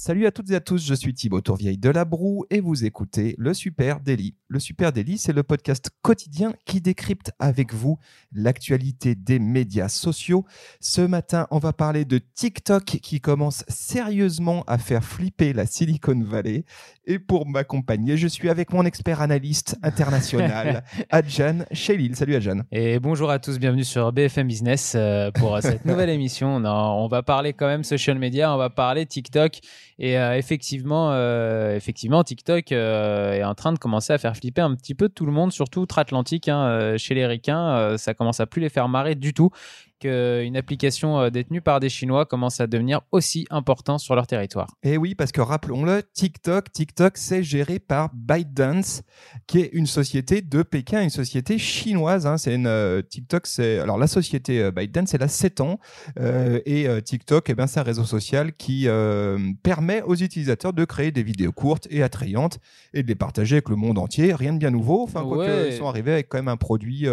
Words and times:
Salut 0.00 0.28
à 0.28 0.30
toutes 0.30 0.48
et 0.52 0.54
à 0.54 0.60
tous, 0.60 0.86
je 0.86 0.94
suis 0.94 1.12
Thibaut 1.12 1.40
Tourvieille 1.40 1.76
de 1.76 1.90
La 1.90 2.04
Broue 2.04 2.44
et 2.50 2.60
vous 2.60 2.84
écoutez 2.84 3.34
le 3.36 3.52
Super 3.52 3.98
Daily. 3.98 4.36
Le 4.46 4.60
Super 4.60 4.92
Daily, 4.92 5.18
c'est 5.18 5.32
le 5.32 5.42
podcast 5.42 5.90
quotidien 6.02 6.52
qui 6.66 6.80
décrypte 6.80 7.32
avec 7.40 7.74
vous 7.74 7.98
l'actualité 8.32 9.16
des 9.16 9.40
médias 9.40 9.88
sociaux. 9.88 10.44
Ce 10.78 11.00
matin, 11.00 11.48
on 11.50 11.58
va 11.58 11.72
parler 11.72 12.04
de 12.04 12.18
TikTok 12.18 12.84
qui 12.84 13.20
commence 13.20 13.64
sérieusement 13.66 14.62
à 14.68 14.78
faire 14.78 15.02
flipper 15.02 15.52
la 15.52 15.66
Silicon 15.66 16.22
Valley. 16.22 16.64
Et 17.04 17.18
pour 17.18 17.44
m'accompagner, 17.48 18.16
je 18.16 18.28
suis 18.28 18.48
avec 18.48 18.72
mon 18.72 18.84
expert 18.84 19.20
analyste 19.20 19.76
international, 19.82 20.84
Adjan 21.10 21.64
Shelil. 21.72 22.14
Salut 22.14 22.36
Adjan. 22.36 22.60
Et 22.70 23.00
bonjour 23.00 23.30
à 23.30 23.40
tous, 23.40 23.58
bienvenue 23.58 23.84
sur 23.84 24.12
BFM 24.12 24.46
Business 24.46 24.92
euh, 24.94 25.32
pour 25.32 25.58
cette 25.62 25.84
nouvelle 25.84 26.10
émission. 26.10 26.54
On, 26.54 26.64
on 26.64 27.08
va 27.08 27.24
parler 27.24 27.52
quand 27.52 27.66
même 27.66 27.82
social 27.82 28.16
media, 28.16 28.54
on 28.54 28.58
va 28.58 28.70
parler 28.70 29.04
TikTok. 29.04 29.58
Et 30.00 30.18
euh, 30.18 30.36
effectivement, 30.36 31.10
euh, 31.12 31.74
effectivement, 31.74 32.22
TikTok 32.22 32.70
est 32.72 33.42
en 33.42 33.54
train 33.54 33.72
de 33.72 33.78
commencer 33.78 34.12
à 34.12 34.18
faire 34.18 34.36
flipper 34.36 34.60
un 34.60 34.74
petit 34.74 34.94
peu 34.94 35.08
tout 35.08 35.26
le 35.26 35.32
monde, 35.32 35.52
surtout 35.52 35.80
outre-Atlantique. 35.80 36.48
Hein, 36.48 36.96
chez 36.96 37.14
les 37.14 37.26
Ricains, 37.26 37.96
ça 37.98 38.14
commence 38.14 38.40
à 38.40 38.46
plus 38.46 38.60
les 38.60 38.68
faire 38.68 38.88
marrer 38.88 39.14
du 39.14 39.34
tout 39.34 39.50
qu'une 39.98 40.56
application 40.56 41.20
euh, 41.20 41.30
détenue 41.30 41.60
par 41.60 41.80
des 41.80 41.88
Chinois 41.88 42.24
commence 42.24 42.60
à 42.60 42.66
devenir 42.66 43.00
aussi 43.12 43.46
important 43.50 43.98
sur 43.98 44.14
leur 44.14 44.26
territoire. 44.26 44.68
Et 44.82 44.96
oui, 44.96 45.14
parce 45.14 45.32
que 45.32 45.40
rappelons-le, 45.40 46.02
TikTok, 46.14 46.72
TikTok, 46.72 47.16
c'est 47.16 47.42
géré 47.42 47.78
par 47.78 48.10
ByteDance, 48.14 49.02
qui 49.46 49.60
est 49.60 49.70
une 49.72 49.86
société 49.86 50.42
de 50.42 50.62
Pékin, 50.62 51.02
une 51.02 51.10
société 51.10 51.58
chinoise. 51.58 52.26
Hein. 52.26 52.38
C'est 52.38 52.54
une 52.54 52.66
euh, 52.66 53.02
TikTok, 53.02 53.46
c'est 53.46 53.78
alors 53.78 53.98
la 53.98 54.06
société 54.06 54.62
euh, 54.62 54.70
ByteDance, 54.70 55.14
elle 55.14 55.22
a 55.22 55.28
7 55.28 55.60
ans 55.60 55.78
et 56.66 56.86
TikTok, 57.04 57.50
eh 57.50 57.54
ben, 57.54 57.66
c'est 57.66 57.80
un 57.80 57.82
réseau 57.82 58.04
social 58.04 58.52
qui 58.52 58.86
permet 59.62 60.02
aux 60.02 60.14
utilisateurs 60.14 60.72
de 60.72 60.84
créer 60.84 61.10
des 61.10 61.22
vidéos 61.22 61.52
courtes 61.52 61.86
et 61.90 62.02
attrayantes 62.02 62.58
et 62.94 63.02
de 63.02 63.08
les 63.08 63.14
partager 63.14 63.56
avec 63.56 63.68
le 63.68 63.76
monde 63.76 63.98
entier. 63.98 64.34
Rien 64.34 64.52
de 64.52 64.58
bien 64.58 64.70
nouveau. 64.70 65.02
Enfin, 65.02 65.22
quoi 65.22 65.46
ils 65.66 65.72
sont 65.72 65.86
arrivés 65.86 66.12
avec 66.12 66.28
quand 66.28 66.38
même 66.38 66.48
un 66.48 66.56
produit 66.56 67.06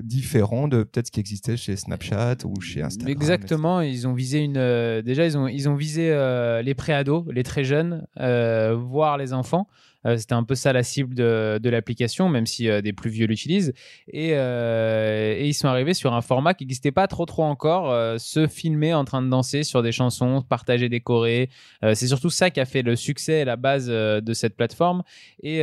différent 0.00 0.68
de 0.68 0.82
peut-être 0.82 1.06
ce 1.06 1.12
qui 1.12 1.20
existait 1.20 1.56
chez 1.56 1.76
Snapchat 1.76 1.89
Snapchat 1.90 2.44
ou 2.44 2.60
chez 2.60 2.82
Instagram. 2.82 3.10
Exactement, 3.10 3.80
ils 3.80 4.06
ont 4.06 4.12
visé 4.12 4.38
une. 4.38 4.56
Euh, 4.56 5.02
déjà, 5.02 5.24
ils 5.24 5.36
ont, 5.36 5.48
ils 5.48 5.68
ont 5.68 5.74
visé 5.74 6.10
euh, 6.10 6.62
les 6.62 6.74
préados, 6.74 7.26
les 7.32 7.42
très 7.42 7.64
jeunes, 7.64 8.06
euh, 8.20 8.76
voire 8.76 9.18
les 9.18 9.32
enfants. 9.32 9.66
Euh, 10.06 10.16
c'était 10.16 10.34
un 10.34 10.44
peu 10.44 10.54
ça 10.54 10.72
la 10.72 10.82
cible 10.82 11.14
de, 11.14 11.58
de 11.62 11.70
l'application, 11.70 12.28
même 12.28 12.46
si 12.46 12.68
euh, 12.68 12.80
des 12.80 12.92
plus 12.92 13.10
vieux 13.10 13.26
l'utilisent. 13.26 13.72
Et, 14.08 14.30
euh, 14.32 15.34
et, 15.36 15.48
ils 15.48 15.54
sont 15.54 15.68
arrivés 15.68 15.94
sur 15.94 16.14
un 16.14 16.22
format 16.22 16.54
qui 16.54 16.64
n'existait 16.64 16.92
pas 16.92 17.06
trop 17.06 17.26
trop 17.26 17.42
encore, 17.42 17.90
se 18.18 18.46
filmer 18.46 18.94
en 18.94 19.04
train 19.04 19.22
de 19.22 19.28
danser 19.28 19.62
sur 19.62 19.82
des 19.82 19.92
chansons, 19.92 20.42
partager 20.42 20.88
des 20.88 21.00
chorés. 21.00 21.50
c'est 21.82 22.06
surtout 22.06 22.30
ça 22.30 22.50
qui 22.50 22.60
a 22.60 22.64
fait 22.64 22.82
le 22.82 22.96
succès 22.96 23.40
et 23.40 23.44
la 23.44 23.56
base 23.56 23.86
de 23.86 24.32
cette 24.32 24.56
plateforme 24.56 25.02
et 25.42 25.58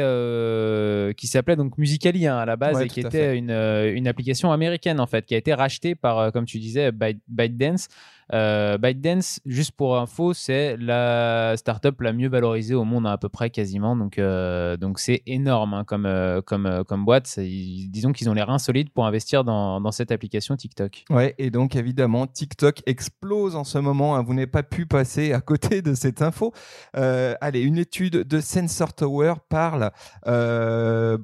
qui 1.16 1.28
s'appelait 1.28 1.56
donc 1.56 1.78
Musically 1.78 2.28
hein, 2.28 2.38
à 2.38 2.46
la 2.46 2.56
base 2.56 2.82
et 2.82 2.88
qui 2.88 3.00
était 3.00 3.38
une, 3.38 3.52
une 3.52 4.08
application 4.08 4.52
américaine 4.52 5.00
en 5.00 5.08
fait, 5.08 5.26
qui 5.26 5.36
a 5.36 5.38
été 5.38 5.54
rachetée 5.54 5.96
par, 5.96 6.32
comme 6.32 6.46
tu 6.46 6.60
disais, 6.60 6.92
ByteDance. 6.92 7.88
Euh, 8.34 8.78
ByteDance, 8.78 9.40
juste 9.46 9.72
pour 9.72 9.98
info, 9.98 10.34
c'est 10.34 10.78
la 10.78 11.56
startup 11.58 12.00
la 12.02 12.14
mieux 12.14 12.30
valorisée 12.30 12.76
au 12.76 12.84
monde 12.84 13.08
à 13.08 13.18
peu 13.18 13.30
près 13.30 13.50
quasiment. 13.50 13.96
Donc, 13.96 14.20
euh, 14.20 14.78
donc 14.78 15.00
c'est 15.00 15.24
énorme 15.26 15.74
hein, 15.74 15.84
comme, 15.86 16.06
euh, 16.06 16.42
comme, 16.42 16.84
comme 16.88 17.06
boîte. 17.06 17.40
disons 17.40 18.12
qu'ils 18.12 18.30
ont 18.30 18.34
les 18.34 18.44
reins 18.44 18.60
solides 18.60 18.90
pour 18.92 19.06
investir 19.06 19.44
dans, 19.44 19.80
dans, 19.82 19.92
cette 19.92 20.12
application 20.12 20.56
TikTok. 20.56 21.06
Ouais, 21.10 21.36
et 21.38 21.50
donc 21.50 21.76
évidemment, 21.76 22.28
TikTok 22.28 22.82
explose 22.86 23.56
en 23.56 23.64
ce 23.64 23.78
moment. 23.78 24.16
Hein. 24.16 24.24
vous 24.24 24.34
n'avez 24.34 24.48
pas 24.48 24.64
pu 24.64 24.86
passer 24.86 25.34
à 25.34 25.42
côté 25.42 25.82
de 25.82 25.94
cette 25.94 26.22
info. 26.22 26.54
allez, 26.94 27.62
une 27.62 27.78
étude 27.78 28.24
de 28.24 28.40
Sensor 28.40 28.94
Tower 28.94 29.36
parle, 29.50 29.92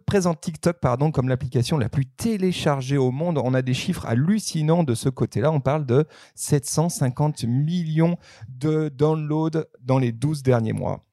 présente 0.06 0.42
TikTok 0.42 0.78
pardon, 0.80 1.12
comme 1.12 1.28
l'application 1.28 1.78
la 1.78 1.90
plus 1.90 2.06
téléchargée 2.06 2.98
au 2.98 3.12
monde. 3.12 3.40
On 3.44 3.54
a 3.54 3.62
des 3.62 3.74
chiffres 3.74 4.06
hallucinants 4.06 4.84
de 4.84 4.96
ce 4.96 5.10
côté-là. 5.10 5.52
On 5.52 5.60
parle 5.60 5.86
de 5.86 6.06
700 6.36 6.90
50 6.94 7.44
millions 7.44 8.18
de 8.48 8.90
downloads 8.90 9.66
dans 9.82 10.00
les 10.00 10.12
12 10.12 10.44
derniers 10.44 10.74
mois. 10.74 11.04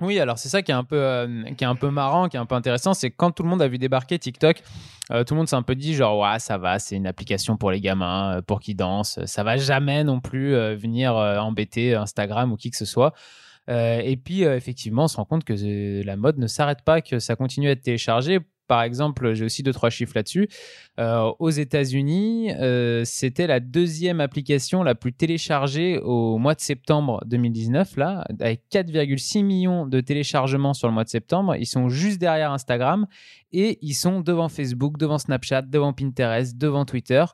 Oui, 0.00 0.18
alors 0.18 0.38
c'est 0.38 0.48
ça 0.48 0.60
qui 0.60 0.72
est 0.72 0.74
un 0.74 0.82
peu 0.82 0.98
euh, 0.98 1.44
qui 1.56 1.62
est 1.62 1.66
un 1.66 1.76
peu 1.76 1.88
marrant, 1.88 2.28
qui 2.28 2.36
est 2.36 2.40
un 2.40 2.46
peu 2.46 2.56
intéressant, 2.56 2.94
c'est 2.94 3.12
quand 3.12 3.30
tout 3.30 3.44
le 3.44 3.48
monde 3.48 3.62
a 3.62 3.68
vu 3.68 3.78
débarquer 3.78 4.18
TikTok, 4.18 4.60
euh, 5.12 5.22
tout 5.22 5.34
le 5.34 5.38
monde 5.38 5.48
s'est 5.48 5.54
un 5.54 5.62
peu 5.62 5.76
dit 5.76 5.94
genre 5.94 6.18
ouais 6.18 6.40
ça 6.40 6.58
va, 6.58 6.80
c'est 6.80 6.96
une 6.96 7.06
application 7.06 7.56
pour 7.56 7.70
les 7.70 7.80
gamins, 7.80 8.38
euh, 8.38 8.42
pour 8.42 8.58
qui 8.58 8.74
dansent, 8.74 9.24
ça 9.24 9.44
va 9.44 9.56
jamais 9.56 10.02
non 10.02 10.20
plus 10.20 10.52
venir 10.74 11.14
embêter 11.14 11.94
Instagram 11.94 12.52
ou 12.52 12.56
qui 12.56 12.70
que 12.70 12.76
ce 12.76 12.84
soit. 12.84 13.14
et 13.68 14.16
puis 14.22 14.42
effectivement, 14.42 15.04
on 15.04 15.08
se 15.08 15.16
rend 15.16 15.24
compte 15.24 15.44
que 15.44 16.02
la 16.04 16.16
mode 16.16 16.38
ne 16.38 16.48
s'arrête 16.48 16.82
pas, 16.82 17.00
que 17.00 17.20
ça 17.20 17.36
continue 17.36 17.68
à 17.68 17.72
être 17.72 17.82
téléchargé 17.82 18.40
par 18.66 18.82
exemple, 18.82 19.34
j'ai 19.34 19.44
aussi 19.44 19.62
deux 19.62 19.72
trois 19.72 19.90
chiffres 19.90 20.12
là-dessus. 20.14 20.48
Euh, 20.98 21.32
aux 21.38 21.50
États-Unis, 21.50 22.52
euh, 22.52 23.02
c'était 23.04 23.46
la 23.46 23.60
deuxième 23.60 24.20
application 24.20 24.82
la 24.82 24.94
plus 24.94 25.12
téléchargée 25.12 25.98
au 25.98 26.38
mois 26.38 26.54
de 26.54 26.60
septembre 26.60 27.22
2019 27.26 27.96
là, 27.96 28.24
avec 28.40 28.62
4,6 28.70 29.42
millions 29.44 29.86
de 29.86 30.00
téléchargements 30.00 30.72
sur 30.72 30.88
le 30.88 30.94
mois 30.94 31.04
de 31.04 31.08
septembre. 31.08 31.56
Ils 31.56 31.66
sont 31.66 31.88
juste 31.88 32.18
derrière 32.20 32.52
Instagram 32.52 33.06
et 33.52 33.78
ils 33.82 33.94
sont 33.94 34.20
devant 34.20 34.48
Facebook, 34.48 34.96
devant 34.96 35.18
Snapchat, 35.18 35.62
devant 35.62 35.92
Pinterest, 35.92 36.56
devant 36.56 36.84
Twitter 36.84 37.24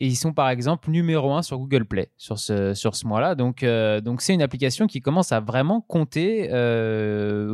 et 0.00 0.06
ils 0.06 0.16
sont 0.16 0.32
par 0.32 0.48
exemple 0.48 0.90
numéro 0.90 1.32
un 1.32 1.42
sur 1.42 1.58
Google 1.58 1.84
Play 1.84 2.10
sur 2.16 2.38
ce, 2.38 2.72
sur 2.72 2.94
ce 2.94 3.04
mois-là. 3.06 3.34
Donc, 3.34 3.64
euh, 3.64 4.00
donc 4.00 4.22
c'est 4.22 4.32
une 4.32 4.42
application 4.42 4.86
qui 4.86 5.00
commence 5.00 5.32
à 5.32 5.40
vraiment 5.40 5.80
compter. 5.80 6.48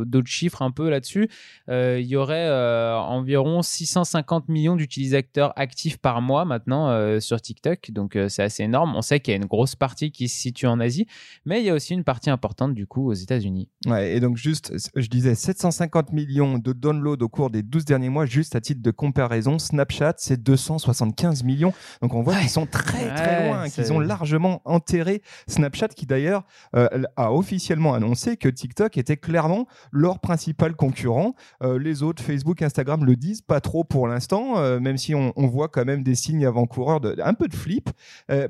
D'autres 0.05 0.29
chiffres 0.29 0.61
un 0.61 0.71
peu 0.71 0.89
là-dessus. 0.89 1.27
Il 1.67 2.05
y 2.05 2.15
aurait 2.15 2.47
environ 3.25 3.63
650 3.63 4.49
millions 4.49 4.75
d'utilisateurs 4.75 5.51
actifs 5.55 5.97
par 5.97 6.21
mois 6.21 6.45
maintenant 6.45 7.19
sur 7.19 7.41
TikTok. 7.41 7.89
Donc 7.91 8.17
c'est 8.29 8.43
assez 8.43 8.63
énorme. 8.63 8.93
On 8.95 9.01
sait 9.01 9.19
qu'il 9.19 9.31
y 9.31 9.35
a 9.35 9.37
une 9.37 9.47
grosse 9.47 9.75
partie 9.75 10.11
qui 10.11 10.27
se 10.27 10.37
situe 10.37 10.67
en 10.67 10.79
Asie, 10.79 11.07
mais 11.45 11.61
il 11.61 11.65
y 11.65 11.69
a 11.69 11.73
aussi 11.73 11.93
une 11.93 12.03
partie 12.03 12.29
importante 12.29 12.75
du 12.75 12.85
coup 12.85 13.09
aux 13.09 13.13
États-Unis. 13.13 13.69
Ouais, 13.87 14.15
et 14.15 14.19
donc 14.19 14.37
juste, 14.37 14.73
je 14.95 15.07
disais 15.07 15.33
750 15.33 16.11
millions 16.13 16.59
de 16.59 16.73
downloads 16.73 17.23
au 17.23 17.29
cours 17.29 17.49
des 17.49 17.63
12 17.63 17.85
derniers 17.85 18.09
mois, 18.09 18.25
juste 18.25 18.55
à 18.55 18.61
titre 18.61 18.81
de 18.81 18.91
comparaison. 18.91 19.57
Snapchat, 19.57 20.13
c'est 20.17 20.41
275 20.41 21.43
millions. 21.43 21.73
Donc 22.01 22.13
on 22.13 22.21
voit 22.21 22.35
ils 22.41 22.49
sont 22.49 22.65
très 22.65 23.13
très 23.15 23.47
loin, 23.47 23.69
qu'ils 23.69 23.91
ont 23.91 23.99
largement 23.99 24.61
enterré 24.65 25.21
Snapchat, 25.47 25.89
qui 25.89 26.05
d'ailleurs 26.05 26.43
euh, 26.75 26.87
a 27.15 27.33
officiellement 27.33 27.93
annoncé 27.93 28.37
que 28.37 28.49
TikTok 28.49 28.97
était 28.97 29.17
clairement 29.17 29.67
leur 29.91 30.19
principal 30.19 30.75
concurrent. 30.75 31.35
Euh, 31.63 31.79
les 31.79 32.03
autres, 32.03 32.21
Facebook, 32.21 32.61
Instagram, 32.61 33.05
le 33.05 33.14
disent 33.15 33.41
pas 33.41 33.61
trop 33.61 33.83
pour 33.83 34.07
l'instant, 34.07 34.57
euh, 34.57 34.79
même 34.79 34.97
si 34.97 35.13
on, 35.15 35.33
voit 35.35 35.67
quand 35.67 35.85
même 35.85 36.03
des 36.03 36.15
signes 36.15 36.45
avant-coureurs 36.45 36.99
de 36.99 37.15
un 37.23 37.33
peu 37.33 37.47
de 37.47 37.55
flip, 37.55 37.89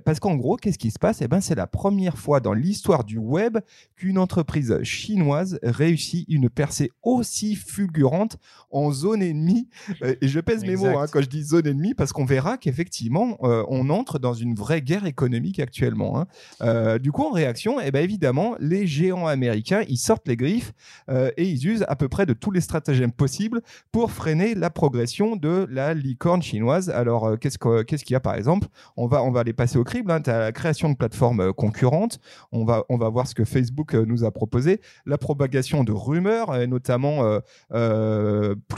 parce 0.06 0.20
qu'en 0.20 0.36
gros, 0.36 0.56
qu'est-ce 0.56 0.78
qui 0.78 0.92
se 0.92 1.00
passe? 1.00 1.22
Eh 1.22 1.28
ben, 1.28 1.42
c'est 1.42 1.56
la 1.56 1.68
première 1.68 2.18
fois 2.18 2.40
dans 2.40 2.54
l'histoire 2.54 3.04
du 3.04 3.18
web 3.18 3.58
qu'une 3.96 4.18
entreprise 4.18 4.82
chinoise 4.84 5.60
réussit 5.62 6.26
une 6.30 6.50
percée 6.50 6.92
aussi 7.04 7.56
fulgurante 7.56 8.38
en 8.72 8.92
zone 8.92 9.22
ennemie. 9.22 9.68
et 10.02 10.28
je 10.28 10.40
pèse 10.40 10.64
mes 10.64 10.76
mots 10.76 10.98
hein, 10.98 11.08
quand 11.12 11.22
je 11.22 11.30
dis 11.30 11.44
zone 11.44 11.68
ennemie, 11.68 11.94
parce 11.94 12.14
qu'on 12.14 12.26
verra 12.26 12.58
qu'effectivement, 12.58 13.38
on 13.42 13.90
entre 13.90 14.20
dans 14.20 14.34
une 14.34 14.56
vraie 14.56 14.82
guerre 14.82 15.06
économique 15.06 15.60
actuellement. 15.60 16.20
Hein. 16.20 16.28
Euh, 16.62 17.00
du 17.00 17.12
coup, 17.12 17.24
en 17.24 17.32
réaction, 17.32 17.80
eh 17.80 17.92
ben, 17.92 18.04
évidemment, 18.04 18.56
les 18.60 18.88
géants 18.88 19.28
américains, 19.28 19.84
ils 19.88 19.98
sortent 19.98 20.28
les 20.28 20.38
griffes 20.38 20.74
euh, 21.10 21.32
et 21.38 21.48
ils 21.48 21.68
usent 21.68 21.86
à 21.88 21.96
peu 21.96 22.08
près 22.08 22.26
de 22.26 22.34
tous 22.34 22.52
les 22.52 22.62
stratagèmes 22.62 23.12
possibles 23.12 23.62
pour 23.92 24.12
freiner 24.12 24.55
la 24.56 24.70
progression 24.70 25.36
de 25.36 25.68
la 25.70 25.94
licorne 25.94 26.42
chinoise. 26.42 26.90
Alors, 26.90 27.26
euh, 27.28 27.36
qu'est-ce 27.36 27.58
qu'il 27.58 28.14
y 28.14 28.16
a 28.16 28.20
par 28.20 28.36
exemple? 28.36 28.68
On 28.98 29.08
va, 29.08 29.24
on 29.24 29.36
aller 29.36 29.54
passer 29.54 29.78
au 29.78 29.84
crible. 29.84 30.12
Hein. 30.12 30.22
Tu 30.22 30.30
as 30.30 30.40
la 30.40 30.52
création 30.52 30.90
de 30.90 30.96
plateformes 30.96 31.54
concurrentes. 31.54 32.20
On 32.52 32.66
va, 32.66 32.84
voir 33.10 33.28
ce 33.28 33.36
que 33.36 33.44
Facebook 33.44 33.94
nous 33.94 34.24
a 34.24 34.32
proposé. 34.32 34.82
La 35.06 35.18
propagation 35.18 35.84
de 35.84 35.92
rumeurs, 35.92 36.68
notamment 36.68 37.40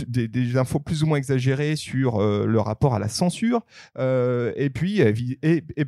des, 0.07 0.57
infos 0.57 0.79
plus 0.79 1.03
ou 1.03 1.07
moins 1.07 1.17
exagérées 1.17 1.75
sur 1.75 2.19
le 2.19 2.59
rapport 2.59 2.95
à 2.95 2.99
la 2.99 3.07
censure. 3.07 3.61
et 3.97 4.69
puis, 4.73 5.01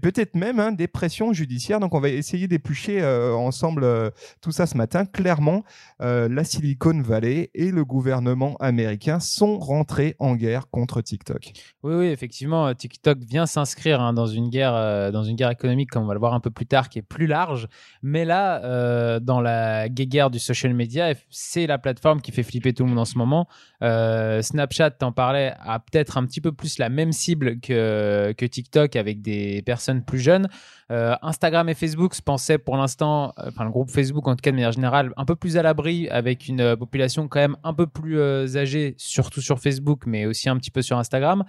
peut-être 0.02 0.36
même 0.36 0.60
hein, 0.60 0.72
des 0.72 0.88
pressions 0.88 1.34
judiciaires. 1.34 1.80
Donc 1.80 1.96
on 1.96 2.00
va 2.00 2.10
essayer 2.10 2.48
d'éplucher 2.48 3.04
ensemble 3.04 4.12
tout 4.42 4.52
ça 4.52 4.68
ce 4.68 4.78
matin. 4.78 5.06
Clairement, 5.06 5.64
la 6.00 6.44
Silicon 6.44 7.02
Valley 7.02 7.50
et 7.54 7.72
le 7.72 7.84
gouvernement 7.84 8.56
américain 8.60 9.20
sont 9.20 9.58
rentrés 9.80 10.16
en 10.20 10.36
guerre 10.36 10.70
contre 10.70 11.02
TikTok. 11.02 11.52
Oui, 11.84 11.96
oui, 11.96 12.08
effectivement, 12.08 12.74
TikTok 12.74 13.20
vient 13.20 13.46
s'inscrire 13.46 14.02
hein, 14.02 14.14
dans 14.14 14.28
une 14.28 14.50
guerre, 14.50 15.12
dans 15.12 15.24
une 15.24 15.36
guerre 15.36 15.52
économique, 15.52 15.90
comme 15.90 16.04
on 16.04 16.08
va 16.08 16.14
le 16.14 16.20
voir 16.20 16.34
un 16.34 16.40
peu 16.40 16.52
plus 16.52 16.66
tard, 16.66 16.90
qui 16.90 17.00
est 17.00 17.04
plus 17.04 17.28
large. 17.28 17.68
Mais 18.04 18.26
là, 18.26 19.20
dans 19.20 19.40
la 19.42 19.88
guerre 19.90 20.30
du 20.30 20.40
social 20.40 20.74
media, 20.74 21.14
c'est 21.30 21.68
la 21.68 21.78
plateforme 21.78 22.22
qui 22.22 22.32
fait 22.32 22.44
flipper 22.44 22.74
tout 22.74 22.84
le 22.84 22.90
monde 22.90 23.00
en 23.00 23.06
ce 23.06 23.18
moment. 23.18 23.48
Euh, 23.82 24.42
Snapchat, 24.42 24.92
t'en 24.92 25.12
parlais, 25.12 25.54
a 25.60 25.80
peut-être 25.80 26.18
un 26.18 26.26
petit 26.26 26.42
peu 26.42 26.52
plus 26.52 26.78
la 26.80 26.90
même 26.90 27.12
cible 27.12 27.60
que, 27.60 28.34
que 28.38 28.46
TikTok 28.46 28.96
avec 28.96 29.22
des 29.22 29.62
personnes 29.62 30.04
plus 30.04 30.20
jeunes. 30.20 30.50
Euh, 30.92 31.16
Instagram 31.22 31.70
et 31.70 31.76
Facebook 31.76 32.16
se 32.16 32.22
pensaient 32.22 32.58
pour 32.58 32.76
l'instant, 32.76 33.32
euh, 33.38 33.50
enfin 33.50 33.64
le 33.64 33.70
groupe 33.70 33.92
Facebook 33.92 34.28
en 34.28 34.32
tout 34.32 34.42
cas 34.42 34.50
de 34.50 34.56
manière 34.56 34.72
générale, 34.72 35.14
un 35.18 35.26
peu 35.26 35.36
plus 35.36 35.56
à 35.56 35.62
l'abri 35.62 36.10
avec 36.10 36.48
une 36.48 36.76
population 36.76 37.28
quand 37.28 37.40
même 37.40 37.58
un 37.64 37.76
peu 37.76 37.86
plus 37.86 38.20
âgée, 38.58 38.96
surtout 38.98 39.42
sur 39.42 39.60
Facebook, 39.60 39.69
mais 40.06 40.26
aussi 40.26 40.50
un 40.50 40.58
petit 40.58 40.72
peu 40.72 40.82
sur 40.82 40.98
Instagram. 40.98 41.44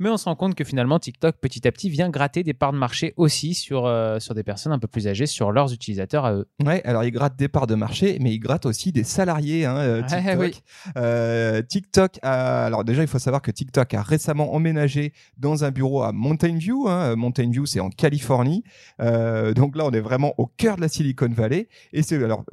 Mais 0.00 0.08
on 0.08 0.16
se 0.16 0.24
rend 0.24 0.34
compte 0.34 0.56
que 0.56 0.64
finalement, 0.64 0.98
TikTok, 0.98 1.36
petit 1.40 1.68
à 1.68 1.72
petit, 1.72 1.88
vient 1.88 2.10
gratter 2.10 2.42
des 2.42 2.52
parts 2.52 2.72
de 2.72 2.78
marché 2.78 3.14
aussi 3.16 3.54
sur, 3.54 3.86
euh, 3.86 4.18
sur 4.18 4.34
des 4.34 4.42
personnes 4.42 4.72
un 4.72 4.78
peu 4.80 4.88
plus 4.88 5.06
âgées, 5.06 5.26
sur 5.26 5.52
leurs 5.52 5.72
utilisateurs 5.72 6.24
à 6.24 6.34
eux. 6.34 6.48
Ouais, 6.64 6.82
alors 6.84 7.04
ils 7.04 7.12
grattent 7.12 7.36
des 7.36 7.46
parts 7.46 7.68
de 7.68 7.76
marché, 7.76 8.18
mais 8.20 8.32
ils 8.32 8.40
grattent 8.40 8.66
aussi 8.66 8.90
des 8.90 9.04
salariés. 9.04 9.64
Hein, 9.66 9.76
euh, 9.76 10.02
TikTok. 10.02 10.62
Euh, 10.96 11.62
TikTok 11.62 12.18
a... 12.22 12.64
Alors 12.66 12.82
déjà, 12.82 13.02
il 13.02 13.08
faut 13.08 13.20
savoir 13.20 13.40
que 13.40 13.52
TikTok 13.52 13.94
a 13.94 14.02
récemment 14.02 14.52
emménagé 14.52 15.12
dans 15.36 15.62
un 15.62 15.70
bureau 15.70 16.02
à 16.02 16.10
Mountain 16.10 16.56
View. 16.56 16.88
Hein. 16.88 17.14
Mountain 17.14 17.50
View, 17.50 17.64
c'est 17.64 17.80
en 17.80 17.90
Californie. 17.90 18.64
donc 18.98 19.76
là, 19.76 19.86
on 19.86 19.92
est 19.92 20.00
vraiment 20.00 20.34
au 20.38 20.46
cœur 20.46 20.74
de 20.74 20.80
la 20.80 20.88
Silicon 20.88 21.28
Valley. 21.30 21.68
Et 21.92 22.02
c'est 22.02 22.22
alors 22.22 22.44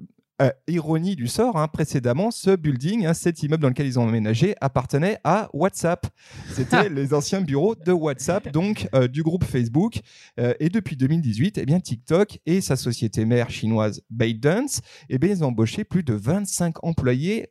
euh, 0.42 0.50
ironie 0.68 1.16
du 1.16 1.28
sort, 1.28 1.56
hein, 1.58 1.68
précédemment, 1.68 2.32
ce 2.32 2.56
building, 2.56 3.06
hein, 3.06 3.14
cet 3.14 3.44
immeuble 3.44 3.62
dans 3.62 3.70
lequel 3.70 3.86
ils 3.86 4.00
ont 4.00 4.04
emménagé, 4.04 4.56
appartenait 4.60 5.20
à 5.24 5.50
WhatsApp. 5.54 6.08
C'était 6.52 6.90
les 6.90 7.14
anciens 7.14 7.42
bureaux 7.42 7.76
de 7.76 7.92
WhatsApp, 7.92 8.52
donc 8.52 8.88
euh, 8.96 9.08
du 9.08 9.22
groupe 9.22 9.44
Facebook. 9.44 10.00
Euh, 10.40 10.54
et 10.60 10.70
depuis 10.70 10.96
2018, 10.96 11.60
eh 11.60 11.66
bien, 11.66 11.80
TikTok 11.80 12.40
et 12.48 12.60
sa 12.62 12.76
société 12.76 13.24
mère 13.26 13.52
chinoise 13.52 14.02
ByteDance, 14.10 14.82
eh 15.10 15.20
bien, 15.20 15.30
ils 15.30 15.44
ont 15.44 15.50
embauché 15.50 15.84
plus 15.84 16.02
de 16.02 16.14
25 16.14 16.84
employés 16.84 17.50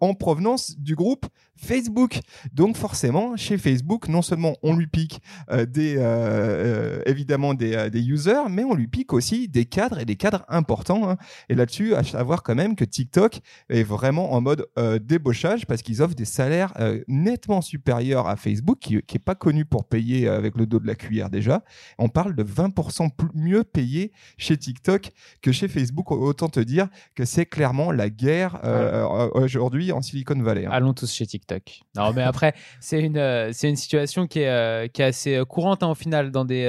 en 0.00 0.14
provenance 0.14 0.78
du 0.78 0.94
groupe 0.94 1.26
Facebook. 1.56 2.20
Donc 2.52 2.76
forcément, 2.76 3.36
chez 3.36 3.58
Facebook, 3.58 4.08
non 4.08 4.22
seulement 4.22 4.56
on 4.62 4.74
lui 4.76 4.86
pique 4.86 5.20
des, 5.68 5.94
évidemment 7.06 7.54
des, 7.54 7.90
des, 7.90 8.02
users, 8.02 8.48
mais 8.48 8.64
on 8.64 8.74
lui 8.74 8.88
pique 8.88 9.12
aussi 9.12 9.48
des 9.48 9.66
cadres 9.66 9.98
et 9.98 10.04
des 10.04 10.16
cadres 10.16 10.44
importants. 10.48 11.08
Hein. 11.08 11.16
Et 11.48 11.54
là-dessus, 11.54 11.94
savoir 12.10 12.42
quand 12.42 12.54
même 12.54 12.76
que 12.76 12.84
TikTok 12.84 13.40
est 13.68 13.82
vraiment 13.82 14.32
en 14.32 14.40
mode 14.40 14.66
euh, 14.78 14.98
débauchage 14.98 15.66
parce 15.66 15.82
qu'ils 15.82 16.02
offrent 16.02 16.14
des 16.14 16.24
salaires 16.24 16.72
euh, 16.80 17.02
nettement 17.08 17.60
supérieurs 17.60 18.26
à 18.26 18.36
Facebook, 18.36 18.78
qui 18.78 18.94
n'est 18.94 19.18
pas 19.18 19.34
connu 19.34 19.64
pour 19.64 19.84
payer 19.84 20.28
avec 20.28 20.56
le 20.56 20.66
dos 20.66 20.80
de 20.80 20.86
la 20.86 20.94
cuillère 20.94 21.30
déjà. 21.30 21.62
On 21.98 22.08
parle 22.08 22.34
de 22.34 22.42
20% 22.42 23.10
plus, 23.10 23.28
mieux 23.34 23.64
payé 23.64 24.12
chez 24.36 24.56
TikTok 24.56 25.10
que 25.42 25.52
chez 25.52 25.68
Facebook. 25.68 26.10
Autant 26.10 26.48
te 26.48 26.60
dire 26.60 26.88
que 27.14 27.24
c'est 27.24 27.46
clairement 27.46 27.92
la 27.92 28.10
guerre 28.10 28.60
euh, 28.64 29.28
aujourd'hui 29.34 29.92
en 29.92 30.02
Silicon 30.02 30.40
Valley. 30.40 30.66
Hein. 30.66 30.70
Allons 30.72 30.94
tous 30.94 31.12
chez 31.12 31.26
TikTok. 31.26 31.80
Non, 31.96 32.12
mais 32.12 32.22
après, 32.22 32.54
c'est 32.80 33.00
une, 33.00 33.52
c'est 33.52 33.68
une 33.68 33.76
situation 33.76 34.26
qui 34.26 34.40
est, 34.40 34.92
qui 34.92 35.02
est 35.02 35.06
assez 35.06 35.40
courante 35.48 35.82
hein, 35.82 35.88
au 35.88 35.94
final 35.94 36.30
dans 36.30 36.44
des, 36.44 36.64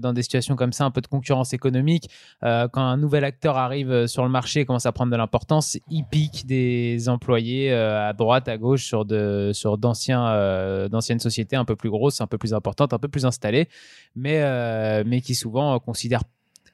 dans 0.00 0.12
des 0.12 0.22
situations 0.22 0.56
comme 0.56 0.72
ça, 0.72 0.84
un 0.84 0.90
peu 0.90 1.00
de 1.00 1.06
concurrence 1.06 1.52
économique. 1.52 2.08
quand 2.42 2.70
un 2.76 2.96
nouvel 2.96 3.24
acteur 3.24 3.56
arrive 3.56 4.06
sur 4.06 4.24
le 4.24 4.30
marché, 4.30 4.64
commence 4.64 4.79
à 4.86 4.92
prendre 4.92 5.12
de 5.12 5.16
l'importance, 5.16 5.78
il 5.90 6.04
des 6.46 7.08
employés 7.08 7.72
euh, 7.72 8.08
à 8.08 8.12
droite, 8.12 8.48
à 8.48 8.58
gauche 8.58 8.84
sur 8.84 9.04
de 9.04 9.50
sur 9.54 9.78
d'anciens 9.78 10.26
euh, 10.28 10.88
d'anciennes 10.88 11.20
sociétés 11.20 11.56
un 11.56 11.64
peu 11.64 11.76
plus 11.76 11.90
grosses, 11.90 12.20
un 12.20 12.26
peu 12.26 12.38
plus 12.38 12.54
importantes, 12.54 12.92
un 12.92 12.98
peu 12.98 13.08
plus 13.08 13.26
installées, 13.26 13.68
mais 14.16 14.42
euh, 14.42 15.02
mais 15.06 15.20
qui 15.20 15.34
souvent 15.34 15.78
considèrent 15.78 16.24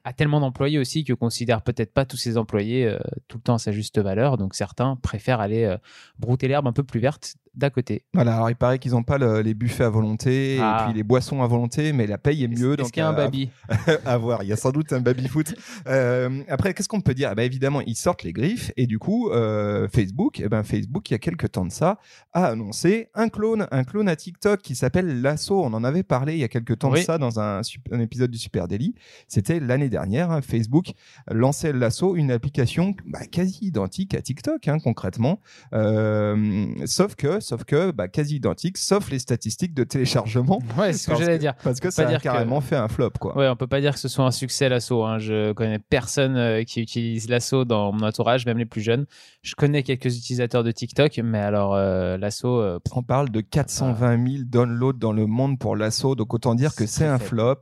a 0.05 0.13
tellement 0.13 0.39
d'employés 0.39 0.79
aussi 0.79 1.03
que 1.03 1.13
considèrent 1.13 1.63
peut-être 1.63 1.93
pas 1.93 2.05
tous 2.05 2.17
ces 2.17 2.39
employés 2.39 2.97
tout 3.27 3.39
le 3.39 3.43
temps 3.43 3.55
à 3.55 3.59
sa 3.59 3.73
juste 3.73 3.99
valeur. 3.99 4.37
Donc 4.37 4.55
certains 4.55 4.95
préfèrent 4.95 5.41
aller 5.41 5.77
brouter 6.21 6.47
l'herbe 6.47 6.69
un 6.69 6.73
peu 6.73 6.85
plus 6.85 7.01
verte 7.01 7.35
d'à 7.57 7.71
côté. 7.71 8.05
Voilà, 8.13 8.37
alors 8.37 8.51
il 8.51 8.57
paraît 8.57 8.79
qu'ils 8.79 8.93
n'ont 8.93 9.03
pas 9.03 9.19
les 9.19 9.55
buffets 9.55 9.85
à 9.85 9.89
volonté 9.89 10.57
et 10.57 10.61
ah. 10.61 10.85
puis 10.85 10.95
les 10.97 11.03
boissons 11.03 11.43
à 11.43 11.47
volonté, 11.47 11.93
mais 11.93 12.07
la 12.07 12.19
paye 12.19 12.45
est 12.45 12.49
mieux. 12.49 12.79
Est-ce 12.79 12.93
qu'il 12.93 13.01
y 13.01 13.05
a 13.05 13.09
un 13.09 13.13
baby 13.13 13.51
à, 14.05 14.17
voir, 14.19 14.43
il 14.43 14.49
y 14.49 14.53
a 14.53 14.57
sans 14.57 14.71
doute 14.71 14.93
un 14.93 15.01
baby 15.01 15.29
foot. 15.29 15.55
Euh, 15.87 16.43
après, 16.49 16.75
qu'est-ce 16.75 16.89
qu'on 16.89 17.01
peut 17.01 17.15
dire? 17.15 17.35
Bah, 17.35 17.45
Évidemment, 17.45 17.81
ils 17.81 17.95
sortent 17.95 18.25
les 18.25 18.33
griffes 18.33 18.73
et 18.77 18.87
du 18.87 18.99
coup, 18.99 19.31
euh, 19.31 19.89
Facebook, 19.89 20.41
eh 20.41 20.49
ben, 20.49 20.63
Facebook, 20.63 21.09
il 21.11 21.13
y 21.13 21.15
a 21.15 21.19
quelques 21.19 21.53
temps 21.53 21.65
de 21.65 21.71
ça, 21.71 21.99
a 22.33 22.47
annoncé 22.47 23.09
un 23.15 23.29
clone, 23.29 23.69
un 23.71 23.85
clone 23.85 24.09
à 24.09 24.17
TikTok 24.17 24.63
qui 24.63 24.75
s'appelle 24.75 25.23
Lasso. 25.23 25.63
On 25.63 25.73
en 25.75 25.85
avait 25.85 26.03
parlé 26.03 26.35
il 26.35 26.41
y 26.41 26.45
a 26.45 26.49
quelques 26.49 26.79
temps 26.79 26.91
de 26.91 26.97
ça 26.99 27.19
dans 27.19 27.39
un, 27.39 27.61
épisode 28.01 28.31
du 28.31 28.39
Super 28.39 28.67
Daily. 28.69 28.95
C'était 29.29 29.61
l'année 29.61 29.89
dernière. 29.89 30.31
Hein, 30.31 30.43
Facebook 30.43 30.93
lançait 31.31 31.73
Lasso, 31.73 32.17
une 32.17 32.31
application 32.31 32.95
bah, 33.07 33.27
quasi 33.31 33.59
identique 33.63 34.15
à 34.15 34.23
TikTok, 34.23 34.67
hein, 34.67 34.79
concrètement. 34.83 35.41
Euh, 35.73 36.67
sauf 36.85 37.15
que 37.15 37.41
sauf 37.47 37.65
que 37.65 37.93
bah, 37.93 38.09
quasi 38.09 38.37
identique, 38.37 38.77
sauf 38.77 39.11
les 39.11 39.19
statistiques 39.19 39.73
de 39.73 39.85
téléchargement. 39.85 40.61
Ouais, 40.77 40.93
c'est 40.93 40.99
ce 40.99 41.11
que 41.11 41.17
j'allais 41.17 41.39
dire. 41.39 41.55
Parce 41.63 41.81
que 41.81 41.91
ça 41.91 42.07
a 42.07 42.19
carrément 42.19 42.61
fait 42.61 42.77
un 42.77 42.89
flop, 42.89 43.13
quoi. 43.19 43.37
Ouais, 43.39 43.49
on 43.49 43.57
peut 43.57 43.67
pas 43.67 43.81
dire 43.81 43.95
que 43.95 43.99
ce 43.99 44.09
soit 44.09 44.25
un 44.25 44.31
succès 44.31 44.69
l'assaut. 44.69 45.05
Hein. 45.05 45.19
Je 45.19 45.53
connais 45.53 45.79
personne 45.79 46.37
euh, 46.37 46.65
qui 46.65 46.83
utilise 46.83 47.31
l'assaut 47.31 47.65
dans 47.65 47.93
mon 47.93 48.07
entourage, 48.07 48.45
même 48.45 48.59
les 48.59 48.67
plus 48.67 48.83
jeunes. 48.83 49.07
Je 49.43 49.55
connais 49.55 49.83
quelques 49.83 50.19
utilisateurs 50.19 50.65
de 50.65 50.71
TikTok, 50.71 51.19
mais 51.25 51.39
alors 51.39 51.75
euh, 51.75 52.19
l'assaut. 52.19 52.61
Euh, 52.61 52.79
on 52.93 53.03
parle 53.03 53.31
de 53.31 53.41
420 53.41 54.29
000 54.29 54.45
downloads 54.45 54.99
dans 54.99 55.13
le 55.13 55.27
monde 55.27 55.59
pour 55.59 55.77
l'assaut, 55.77 56.15
donc 56.15 56.35
autant 56.35 56.55
dire 56.55 56.75
que 56.75 56.87
c'est 56.87 57.07
un 57.07 57.19
flop. 57.19 57.61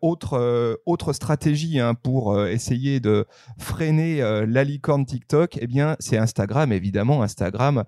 autre 0.00 0.80
autre 0.86 1.12
stratégie 1.12 1.80
hein, 1.80 1.94
pour 1.94 2.46
essayer 2.46 3.00
de 3.00 3.26
freiner 3.58 4.20
la 4.46 4.64
licorne 4.64 5.04
TikTok, 5.04 5.58
eh 5.60 5.66
bien 5.66 5.96
c'est 5.98 6.16
Instagram 6.16 6.72
évidemment, 6.72 7.22
Instagram 7.22 7.84